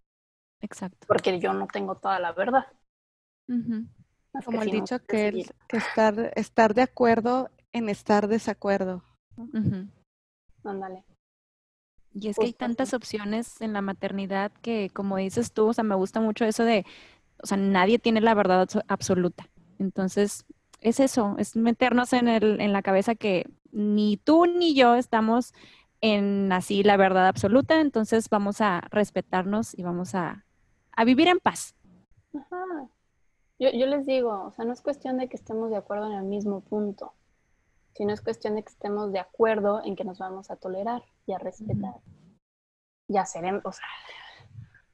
Exacto. 0.61 1.05
Porque 1.07 1.39
yo 1.39 1.53
no 1.53 1.67
tengo 1.67 1.95
toda 1.95 2.19
la 2.19 2.31
verdad. 2.31 2.65
Como 4.45 4.61
el 4.61 4.71
dicho 4.71 4.99
que, 4.99 5.45
que 5.67 5.77
estar, 5.77 6.31
estar 6.35 6.73
de 6.73 6.81
acuerdo 6.81 7.49
en 7.73 7.89
estar 7.89 8.27
desacuerdo. 8.27 9.03
Ándale. 10.63 11.03
Y 12.17 12.29
es 12.29 12.37
que 12.37 12.45
hay 12.45 12.53
tantas 12.53 12.93
opciones 12.93 13.61
en 13.61 13.73
la 13.73 13.81
maternidad 13.81 14.51
que, 14.61 14.89
como 14.93 15.17
dices 15.17 15.51
tú, 15.51 15.67
o 15.67 15.73
sea, 15.73 15.83
me 15.83 15.95
gusta 15.95 16.21
mucho 16.21 16.45
eso 16.45 16.63
de, 16.63 16.85
o 17.43 17.45
sea, 17.45 17.57
nadie 17.57 17.99
tiene 17.99 18.21
la 18.21 18.33
verdad 18.33 18.67
absoluta. 18.87 19.49
Entonces, 19.79 20.45
es 20.79 21.01
eso, 21.01 21.35
es 21.37 21.57
meternos 21.57 22.13
en, 22.13 22.29
el, 22.29 22.61
en 22.61 22.71
la 22.71 22.81
cabeza 22.81 23.15
que 23.15 23.49
ni 23.71 24.15
tú 24.15 24.45
ni 24.45 24.73
yo 24.73 24.95
estamos 24.95 25.53
en 25.99 26.51
así 26.53 26.83
la 26.83 26.95
verdad 26.95 27.27
absoluta, 27.27 27.81
entonces 27.81 28.29
vamos 28.29 28.61
a 28.61 28.81
respetarnos 28.91 29.77
y 29.77 29.83
vamos 29.83 30.15
a, 30.15 30.45
a 30.93 31.03
vivir 31.03 31.27
en 31.27 31.39
paz. 31.39 31.75
Ajá. 32.33 32.87
Yo, 33.59 33.71
yo, 33.71 33.87
les 33.87 34.05
digo, 34.05 34.45
o 34.45 34.51
sea, 34.51 34.65
no 34.65 34.73
es 34.73 34.81
cuestión 34.81 35.17
de 35.17 35.27
que 35.27 35.37
estemos 35.37 35.69
de 35.69 35.77
acuerdo 35.77 36.07
en 36.07 36.17
el 36.17 36.23
mismo 36.23 36.61
punto, 36.61 37.13
sino 37.95 38.13
es 38.13 38.21
cuestión 38.21 38.55
de 38.55 38.63
que 38.63 38.69
estemos 38.69 39.11
de 39.11 39.19
acuerdo 39.19 39.81
en 39.83 39.95
que 39.95 40.03
nos 40.03 40.19
vamos 40.19 40.51
a 40.51 40.57
tolerar 40.57 41.03
y 41.25 41.33
a 41.33 41.37
respetar. 41.37 41.95
Y 43.07 43.17
a 43.17 43.25
ser, 43.25 43.61
o 43.63 43.71
sea, 43.71 43.85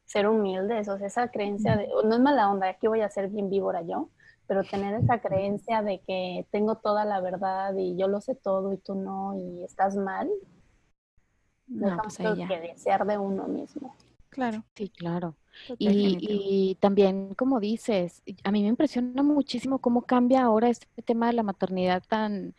ser 0.05 0.27
humildes, 0.27 0.87
o 0.87 0.97
sea, 0.97 1.07
esa 1.07 1.27
creencia 1.29 1.77
de, 1.77 1.87
no 2.05 2.15
es 2.15 2.21
mala 2.21 2.49
onda, 2.51 2.69
aquí 2.69 2.87
voy 2.87 3.01
a 3.01 3.09
ser 3.09 3.29
bien 3.29 3.49
víbora 3.49 3.81
yo, 3.81 4.09
pero 4.45 4.63
tener 4.63 4.93
esa 4.95 5.19
creencia 5.19 5.81
de 5.81 6.01
que 6.01 6.45
tengo 6.51 6.75
toda 6.75 7.05
la 7.05 7.21
verdad 7.21 7.73
y 7.75 7.97
yo 7.97 8.07
lo 8.07 8.21
sé 8.21 8.35
todo 8.35 8.73
y 8.73 8.77
tú 8.77 8.95
no 8.95 9.35
y 9.35 9.63
estás 9.63 9.95
mal, 9.95 10.29
no, 11.67 11.97
pues 12.03 12.17
que 12.17 12.59
desear 12.59 13.07
de 13.07 13.17
uno 13.17 13.47
mismo. 13.47 13.95
Claro. 14.29 14.63
Sí, 14.75 14.89
claro. 14.89 15.35
Y, 15.77 16.17
y, 16.21 16.75
también, 16.75 17.33
como 17.35 17.59
dices, 17.59 18.23
a 18.43 18.51
mí 18.51 18.61
me 18.61 18.69
impresiona 18.69 19.21
muchísimo 19.23 19.79
cómo 19.79 20.03
cambia 20.03 20.43
ahora 20.43 20.69
este 20.69 20.87
tema 21.01 21.27
de 21.27 21.33
la 21.33 21.43
maternidad 21.43 22.01
tan, 22.07 22.55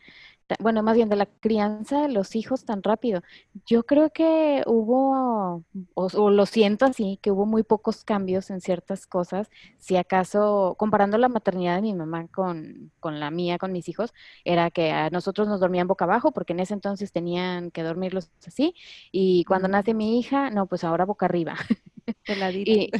bueno, 0.59 0.83
más 0.83 0.95
bien 0.95 1.09
de 1.09 1.15
la 1.15 1.25
crianza 1.25 2.01
de 2.01 2.09
los 2.09 2.35
hijos 2.35 2.65
tan 2.65 2.83
rápido. 2.83 3.21
Yo 3.65 3.83
creo 3.83 4.09
que 4.11 4.63
hubo, 4.65 5.63
o, 5.93 6.29
lo 6.29 6.45
siento 6.45 6.85
así, 6.85 7.19
que 7.21 7.31
hubo 7.31 7.45
muy 7.45 7.63
pocos 7.63 8.03
cambios 8.03 8.49
en 8.49 8.61
ciertas 8.61 9.07
cosas. 9.07 9.49
Si 9.77 9.95
acaso, 9.97 10.75
comparando 10.77 11.17
la 11.17 11.29
maternidad 11.29 11.75
de 11.75 11.81
mi 11.81 11.93
mamá 11.93 12.27
con, 12.27 12.91
con 12.99 13.19
la 13.19 13.31
mía, 13.31 13.57
con 13.57 13.71
mis 13.71 13.87
hijos, 13.89 14.13
era 14.43 14.71
que 14.71 14.91
a 14.91 15.09
nosotros 15.09 15.47
nos 15.47 15.59
dormían 15.59 15.87
boca 15.87 16.05
abajo, 16.05 16.31
porque 16.31 16.53
en 16.53 16.59
ese 16.59 16.73
entonces 16.73 17.11
tenían 17.11 17.71
que 17.71 17.83
dormirlos 17.83 18.31
así. 18.45 18.75
Y 19.11 19.45
cuando 19.45 19.67
nace 19.67 19.93
mi 19.93 20.19
hija, 20.19 20.49
no, 20.49 20.67
pues 20.67 20.83
ahora 20.83 21.05
boca 21.05 21.25
arriba. 21.25 21.55
y, 22.65 22.91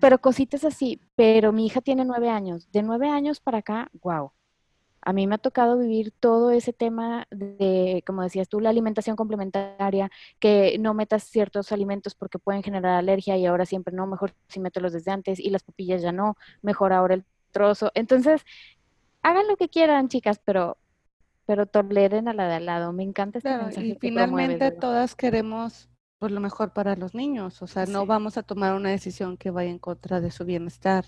pero 0.00 0.18
cositas 0.18 0.64
así. 0.64 1.00
Pero 1.16 1.52
mi 1.52 1.66
hija 1.66 1.80
tiene 1.80 2.04
nueve 2.04 2.28
años. 2.28 2.70
De 2.72 2.82
nueve 2.82 3.08
años 3.08 3.40
para 3.40 3.58
acá, 3.58 3.90
wow 4.02 4.32
a 5.02 5.12
mí 5.12 5.26
me 5.26 5.34
ha 5.34 5.38
tocado 5.38 5.78
vivir 5.78 6.12
todo 6.12 6.50
ese 6.50 6.72
tema 6.72 7.26
de, 7.30 8.02
como 8.06 8.22
decías 8.22 8.48
tú, 8.48 8.60
la 8.60 8.70
alimentación 8.70 9.16
complementaria, 9.16 10.10
que 10.38 10.76
no 10.78 10.94
metas 10.94 11.24
ciertos 11.24 11.72
alimentos 11.72 12.14
porque 12.14 12.38
pueden 12.38 12.62
generar 12.62 12.94
alergia 12.94 13.36
y 13.36 13.46
ahora 13.46 13.66
siempre 13.66 13.94
no, 13.94 14.06
mejor 14.06 14.34
si 14.48 14.60
los 14.60 14.92
desde 14.92 15.10
antes 15.10 15.40
y 15.40 15.50
las 15.50 15.64
papillas 15.64 16.02
ya 16.02 16.12
no, 16.12 16.36
mejor 16.62 16.92
ahora 16.92 17.14
el 17.14 17.24
trozo. 17.50 17.90
Entonces, 17.94 18.44
hagan 19.22 19.48
lo 19.48 19.56
que 19.56 19.68
quieran, 19.68 20.08
chicas, 20.08 20.40
pero 20.44 20.78
pero 21.44 21.66
toleren 21.66 22.28
a 22.28 22.34
la 22.34 22.46
de 22.48 22.54
al 22.54 22.66
lado. 22.66 22.92
Me 22.92 23.02
encanta 23.02 23.38
este 23.38 23.56
mensaje. 23.56 23.86
Y 23.88 23.94
finalmente 23.96 24.70
todas 24.70 25.16
queremos 25.16 25.90
pues, 26.18 26.30
lo 26.30 26.40
mejor 26.40 26.72
para 26.72 26.94
los 26.94 27.16
niños, 27.16 27.62
o 27.62 27.66
sea, 27.66 27.84
no 27.84 28.06
vamos 28.06 28.38
a 28.38 28.44
tomar 28.44 28.74
una 28.74 28.90
decisión 28.90 29.36
que 29.36 29.50
vaya 29.50 29.70
en 29.70 29.80
contra 29.80 30.20
de 30.20 30.30
su 30.30 30.44
bienestar. 30.44 31.04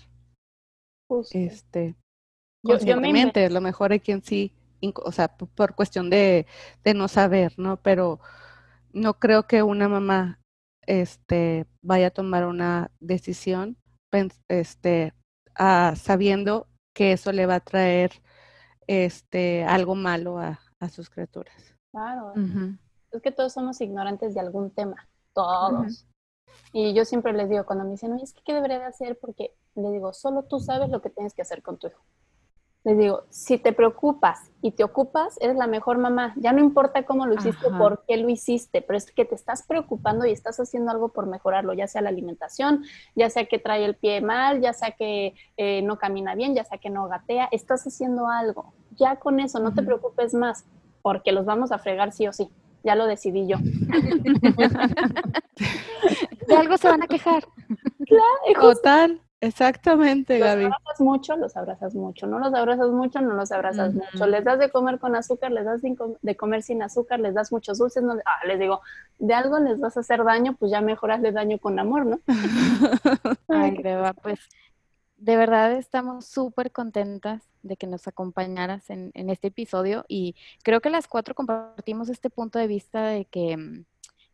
Este, 1.31 1.95
conscientemente, 2.65 3.41
yo, 3.41 3.47
a 3.47 3.49
lo 3.49 3.61
mejor 3.61 3.91
hay 3.91 3.99
quien 3.99 4.21
sí, 4.23 4.51
o 5.03 5.11
sea, 5.11 5.29
por 5.29 5.75
cuestión 5.75 6.09
de, 6.09 6.45
de, 6.83 6.93
no 6.93 7.07
saber, 7.07 7.53
¿no? 7.57 7.77
Pero 7.77 8.19
no 8.93 9.15
creo 9.15 9.43
que 9.43 9.63
una 9.63 9.87
mamá 9.87 10.39
este, 10.85 11.65
vaya 11.81 12.07
a 12.07 12.11
tomar 12.11 12.45
una 12.45 12.91
decisión 12.99 13.77
este, 14.47 15.13
sabiendo 15.95 16.67
que 16.93 17.11
eso 17.11 17.31
le 17.31 17.45
va 17.45 17.55
a 17.55 17.59
traer 17.59 18.21
este, 18.87 19.63
algo 19.65 19.95
malo 19.95 20.39
a, 20.39 20.59
a 20.79 20.89
sus 20.89 21.09
criaturas. 21.09 21.75
Claro. 21.91 22.33
Es 23.11 23.21
que 23.21 23.31
todos 23.31 23.53
somos 23.53 23.81
ignorantes 23.81 24.33
de 24.33 24.39
algún 24.39 24.71
tema, 24.71 25.07
todos. 25.33 26.05
Y 26.71 26.93
yo 26.93 27.05
siempre 27.05 27.33
les 27.33 27.49
digo, 27.49 27.65
cuando 27.65 27.85
me 27.85 27.91
dicen, 27.91 28.13
oye, 28.13 28.23
es 28.23 28.33
que 28.33 28.41
¿qué 28.45 28.53
debería 28.53 28.79
de 28.79 28.85
hacer? 28.85 29.17
Porque 29.19 29.53
le 29.75 29.91
digo, 29.91 30.13
solo 30.13 30.43
tú 30.43 30.59
sabes 30.59 30.89
lo 30.89 31.01
que 31.01 31.09
tienes 31.09 31.33
que 31.33 31.41
hacer 31.41 31.61
con 31.61 31.77
tu 31.77 31.87
hijo 31.87 32.01
les 32.85 32.97
digo, 32.99 33.23
si 33.29 33.57
te 33.57 33.73
preocupas 33.73 34.51
y 34.61 34.69
te 34.71 34.83
ocupas, 34.83 35.37
eres 35.41 35.55
la 35.55 35.65
mejor 35.65 35.97
mamá. 35.97 36.35
Ya 36.37 36.53
no 36.53 36.59
importa 36.59 37.03
cómo 37.03 37.25
lo 37.25 37.33
hiciste, 37.33 37.71
por 37.71 38.03
qué 38.07 38.15
lo 38.17 38.29
hiciste, 38.29 38.83
pero 38.83 38.95
es 38.95 39.11
que 39.11 39.25
te 39.25 39.33
estás 39.33 39.63
preocupando 39.63 40.23
y 40.27 40.31
estás 40.31 40.59
haciendo 40.59 40.91
algo 40.91 41.09
por 41.09 41.25
mejorarlo, 41.25 41.73
ya 41.73 41.87
sea 41.87 42.03
la 42.03 42.09
alimentación, 42.09 42.83
ya 43.15 43.31
sea 43.31 43.45
que 43.45 43.57
trae 43.57 43.83
el 43.85 43.95
pie 43.95 44.21
mal, 44.21 44.61
ya 44.61 44.71
sea 44.71 44.91
que 44.91 45.33
eh, 45.57 45.81
no 45.81 45.97
camina 45.97 46.35
bien, 46.35 46.53
ya 46.53 46.63
sea 46.63 46.77
que 46.77 46.91
no 46.91 47.07
gatea, 47.07 47.49
estás 47.51 47.87
haciendo 47.87 48.27
algo. 48.27 48.71
Ya 48.91 49.15
con 49.15 49.39
eso, 49.39 49.59
no 49.59 49.73
te 49.73 49.81
preocupes 49.81 50.35
más, 50.35 50.65
porque 51.01 51.31
los 51.31 51.45
vamos 51.45 51.71
a 51.71 51.79
fregar 51.79 52.11
sí 52.11 52.27
o 52.27 52.33
sí. 52.33 52.51
Ya 52.83 52.93
lo 52.93 53.07
decidí 53.07 53.47
yo. 53.47 53.57
De 56.47 56.55
algo 56.55 56.77
se 56.77 56.87
van 56.87 57.01
a 57.01 57.07
quejar. 57.07 57.47
Claro, 58.05 58.73
Total. 58.73 59.19
Exactamente, 59.45 60.39
Gaby. 60.39 60.63
Los 60.63 60.73
abrazas 60.73 61.01
mucho, 61.01 61.37
los 61.37 61.57
abrazas 61.57 61.95
mucho. 61.95 62.27
No 62.27 62.39
los 62.39 62.53
abrazas 62.53 62.89
mucho, 62.89 63.21
no 63.21 63.33
los 63.33 63.51
abrazas 63.51 63.93
mucho. 63.93 64.25
Les 64.27 64.43
das 64.43 64.59
de 64.59 64.69
comer 64.71 64.99
con 64.99 65.15
azúcar, 65.15 65.51
les 65.51 65.65
das 65.65 65.81
de 65.81 66.35
comer 66.35 66.63
sin 66.63 66.81
azúcar, 66.81 67.19
les 67.19 67.33
das 67.33 67.51
muchos 67.51 67.77
dulces. 67.77 68.03
No, 68.03 68.13
ah, 68.13 68.47
les 68.47 68.59
digo, 68.59 68.81
de 69.19 69.33
algo 69.33 69.59
les 69.59 69.79
vas 69.79 69.97
a 69.97 69.99
hacer 69.99 70.23
daño, 70.23 70.55
pues 70.55 70.71
ya 70.71 70.81
mejoras 70.81 71.21
de 71.21 71.31
daño 71.31 71.59
con 71.59 71.77
amor, 71.79 72.05
¿no? 72.05 72.19
Ay, 73.47 73.71
Greba, 73.71 74.13
pues 74.13 74.39
de 75.17 75.37
verdad 75.37 75.71
estamos 75.73 76.25
súper 76.25 76.71
contentas 76.71 77.43
de 77.61 77.77
que 77.77 77.87
nos 77.87 78.07
acompañaras 78.07 78.89
en, 78.89 79.11
en 79.13 79.29
este 79.29 79.47
episodio 79.47 80.05
y 80.07 80.35
creo 80.63 80.81
que 80.81 80.89
las 80.89 81.07
cuatro 81.07 81.33
compartimos 81.33 82.09
este 82.09 82.29
punto 82.29 82.59
de 82.59 82.67
vista 82.67 83.07
de 83.07 83.25
que 83.25 83.55
mm, 83.57 83.85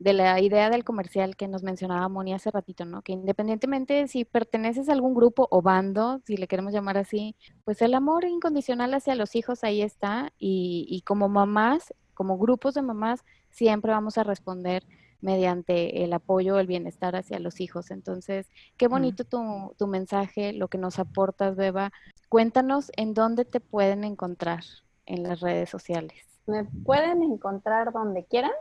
de 0.01 0.13
la 0.13 0.39
idea 0.41 0.71
del 0.71 0.83
comercial 0.83 1.35
que 1.35 1.47
nos 1.47 1.61
mencionaba 1.61 2.09
Moni 2.09 2.33
hace 2.33 2.49
ratito, 2.49 2.85
¿no? 2.85 3.03
Que 3.03 3.11
independientemente 3.11 4.07
si 4.07 4.25
perteneces 4.25 4.89
a 4.89 4.93
algún 4.93 5.13
grupo 5.13 5.47
o 5.51 5.61
bando, 5.61 6.21
si 6.25 6.37
le 6.37 6.47
queremos 6.47 6.73
llamar 6.73 6.97
así, 6.97 7.35
pues 7.65 7.83
el 7.83 7.93
amor 7.93 8.25
incondicional 8.25 8.95
hacia 8.95 9.13
los 9.13 9.35
hijos 9.35 9.63
ahí 9.63 9.83
está 9.83 10.33
y, 10.39 10.87
y 10.89 11.01
como 11.01 11.29
mamás, 11.29 11.93
como 12.15 12.39
grupos 12.39 12.73
de 12.73 12.81
mamás, 12.81 13.23
siempre 13.51 13.91
vamos 13.91 14.17
a 14.17 14.23
responder 14.23 14.83
mediante 15.21 16.03
el 16.03 16.13
apoyo, 16.13 16.57
el 16.57 16.65
bienestar 16.65 17.15
hacia 17.15 17.37
los 17.37 17.61
hijos. 17.61 17.91
Entonces, 17.91 18.49
qué 18.77 18.87
bonito 18.87 19.23
tu, 19.23 19.75
tu 19.77 19.85
mensaje, 19.85 20.51
lo 20.51 20.67
que 20.67 20.79
nos 20.79 20.97
aportas, 20.97 21.55
Beba. 21.55 21.91
Cuéntanos 22.27 22.91
en 22.97 23.13
dónde 23.13 23.45
te 23.45 23.59
pueden 23.59 24.03
encontrar 24.03 24.63
en 25.05 25.21
las 25.21 25.41
redes 25.41 25.69
sociales. 25.69 26.25
Me 26.47 26.63
pueden 26.63 27.21
encontrar 27.21 27.93
donde 27.93 28.25
quieran 28.25 28.51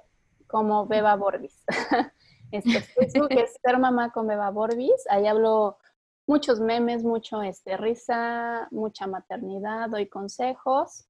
como 0.51 0.87
Beba 0.87 1.17
Borbis. 1.17 1.65
este, 2.51 2.81
Facebook 2.81 3.29
es 3.31 3.59
Ser 3.63 3.79
Mamá 3.79 4.13
con 4.13 4.27
Beba 4.27 4.51
Borbis. 4.51 5.07
Ahí 5.09 5.27
hablo 5.27 5.79
muchos 6.27 6.61
memes, 6.61 7.03
mucho 7.03 7.43
este, 7.43 7.77
risa, 7.77 8.69
mucha 8.71 9.07
maternidad, 9.07 9.89
doy 9.91 10.09
consejos 10.09 11.07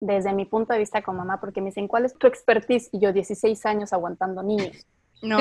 desde 0.00 0.32
mi 0.32 0.44
punto 0.44 0.72
de 0.72 0.80
vista 0.80 1.02
como 1.02 1.18
mamá, 1.18 1.40
porque 1.40 1.60
me 1.60 1.66
dicen, 1.66 1.88
¿cuál 1.88 2.04
es 2.04 2.14
tu 2.18 2.26
expertise? 2.26 2.88
Y 2.92 3.00
yo, 3.00 3.12
16 3.12 3.64
años 3.66 3.92
aguantando 3.92 4.42
niños. 4.42 4.86
No, 5.22 5.38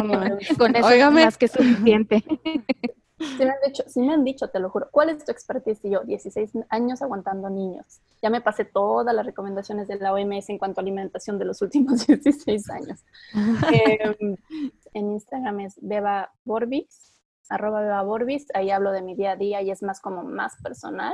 con 0.57 0.75
eso 0.75 0.89
es 0.89 1.11
más 1.11 1.37
que 1.37 1.47
suficiente. 1.47 2.23
Sí 3.17 3.45
me, 3.45 3.51
han 3.51 3.57
dicho, 3.65 3.83
me 3.95 4.13
han 4.13 4.23
dicho, 4.25 4.49
te 4.49 4.59
lo 4.59 4.69
juro, 4.69 4.89
¿cuál 4.91 5.09
es 5.09 5.23
tu 5.23 5.31
expertise? 5.31 5.79
Y 5.83 5.91
yo, 5.91 6.01
16 6.03 6.51
años 6.69 7.01
aguantando 7.01 7.49
niños. 7.49 8.01
Ya 8.21 8.29
me 8.29 8.41
pasé 8.41 8.65
todas 8.65 9.15
las 9.15 9.25
recomendaciones 9.25 9.87
de 9.87 9.97
la 9.97 10.13
OMS 10.13 10.49
en 10.49 10.57
cuanto 10.57 10.81
a 10.81 10.83
alimentación 10.83 11.39
de 11.39 11.45
los 11.45 11.61
últimos 11.61 12.05
16 12.07 12.69
años. 12.69 12.99
Em, 13.33 14.35
en 14.93 15.11
Instagram 15.11 15.61
es 15.61 15.75
Beba 15.81 16.33
Borbis, 16.43 17.21
arroba 17.47 17.81
Beba 17.81 18.01
Borbis, 18.01 18.47
ahí 18.53 18.69
hablo 18.69 18.91
de 18.91 19.01
mi 19.01 19.15
día 19.15 19.31
a 19.31 19.35
día 19.37 19.61
y 19.61 19.71
es 19.71 19.81
más 19.81 20.01
como 20.01 20.23
más 20.23 20.55
personal, 20.61 21.13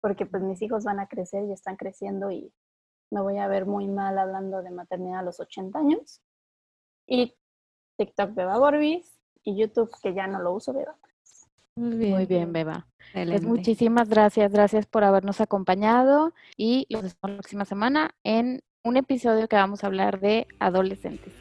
porque 0.00 0.24
pues 0.24 0.42
mis 0.42 0.62
hijos 0.62 0.84
van 0.84 0.98
a 0.98 1.08
crecer 1.08 1.44
y 1.44 1.52
están 1.52 1.76
creciendo 1.76 2.30
y 2.30 2.52
me 3.10 3.20
voy 3.20 3.36
a 3.38 3.48
ver 3.48 3.66
muy 3.66 3.86
mal 3.86 4.18
hablando 4.18 4.62
de 4.62 4.70
maternidad 4.70 5.20
a 5.20 5.22
los 5.22 5.40
80 5.40 5.78
años. 5.78 6.22
Y 7.06 7.36
TikTok 7.98 8.34
Beba 8.34 8.58
Borbis, 8.58 9.21
y 9.44 9.56
YouTube, 9.56 9.90
que 10.02 10.14
ya 10.14 10.26
no 10.26 10.40
lo 10.40 10.52
uso, 10.52 10.72
Beba. 10.72 10.96
Muy 11.76 12.26
bien, 12.26 12.52
Beba. 12.52 12.86
Pues 13.12 13.44
muchísimas 13.44 14.08
gracias, 14.08 14.52
gracias 14.52 14.86
por 14.86 15.04
habernos 15.04 15.40
acompañado 15.40 16.32
y 16.56 16.86
los 16.88 17.02
vemos 17.02 17.16
la 17.22 17.34
próxima 17.34 17.64
semana 17.64 18.14
en 18.24 18.62
un 18.84 18.96
episodio 18.96 19.48
que 19.48 19.56
vamos 19.56 19.84
a 19.84 19.86
hablar 19.86 20.20
de 20.20 20.46
adolescentes. 20.58 21.32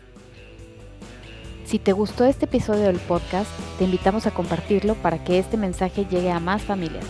Si 1.66 1.80
te 1.80 1.94
gustó 1.94 2.26
este 2.26 2.46
episodio 2.46 2.84
del 2.84 3.00
podcast, 3.00 3.50
te 3.78 3.86
invitamos 3.86 4.28
a 4.28 4.32
compartirlo 4.32 4.96
para 4.96 5.24
que 5.24 5.40
este 5.40 5.56
mensaje 5.56 6.06
llegue 6.06 6.32
a 6.32 6.40
más 6.40 6.62
familias. 6.62 7.06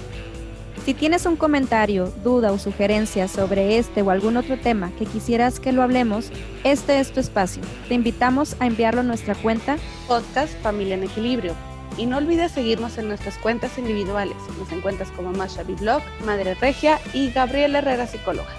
Si 0.86 0.96
tienes 0.96 1.28
un 1.28 1.36
comentario, 1.36 2.12
duda 2.24 2.52
o 2.52 2.58
sugerencia 2.58 3.28
sobre 3.28 3.78
este 3.78 4.02
o 4.02 4.10
algún 4.10 4.36
otro 4.36 4.58
tema 4.58 4.92
que 4.98 5.06
quisieras 5.06 5.60
que 5.60 5.72
lo 5.72 5.84
hablemos, 5.84 6.32
este 6.64 7.00
es 7.00 7.12
tu 7.12 7.20
espacio. 7.20 7.62
Te 7.88 7.94
invitamos 7.94 8.56
a 8.60 8.66
enviarlo 8.66 9.02
a 9.02 9.04
nuestra 9.04 9.36
cuenta 9.36 9.78
Podcast 10.08 10.60
Familia 10.64 10.96
en 10.96 11.04
Equilibrio. 11.04 11.54
Y 11.98 12.08
no 12.08 12.18
olvides 12.18 12.54
seguirnos 12.54 12.98
en 12.98 13.10
nuestras 13.10 13.38
cuentas 13.38 13.78
individuales. 13.78 14.38
Nos 14.58 14.72
encuentras 14.72 15.12
como 15.12 15.32
Masha 15.34 15.62
Blog, 15.64 16.02
Madre 16.26 16.56
Regia 16.56 17.00
y 17.14 17.30
Gabriela 17.30 17.80
Herrera 17.80 18.08
Psicóloga. 18.08 18.50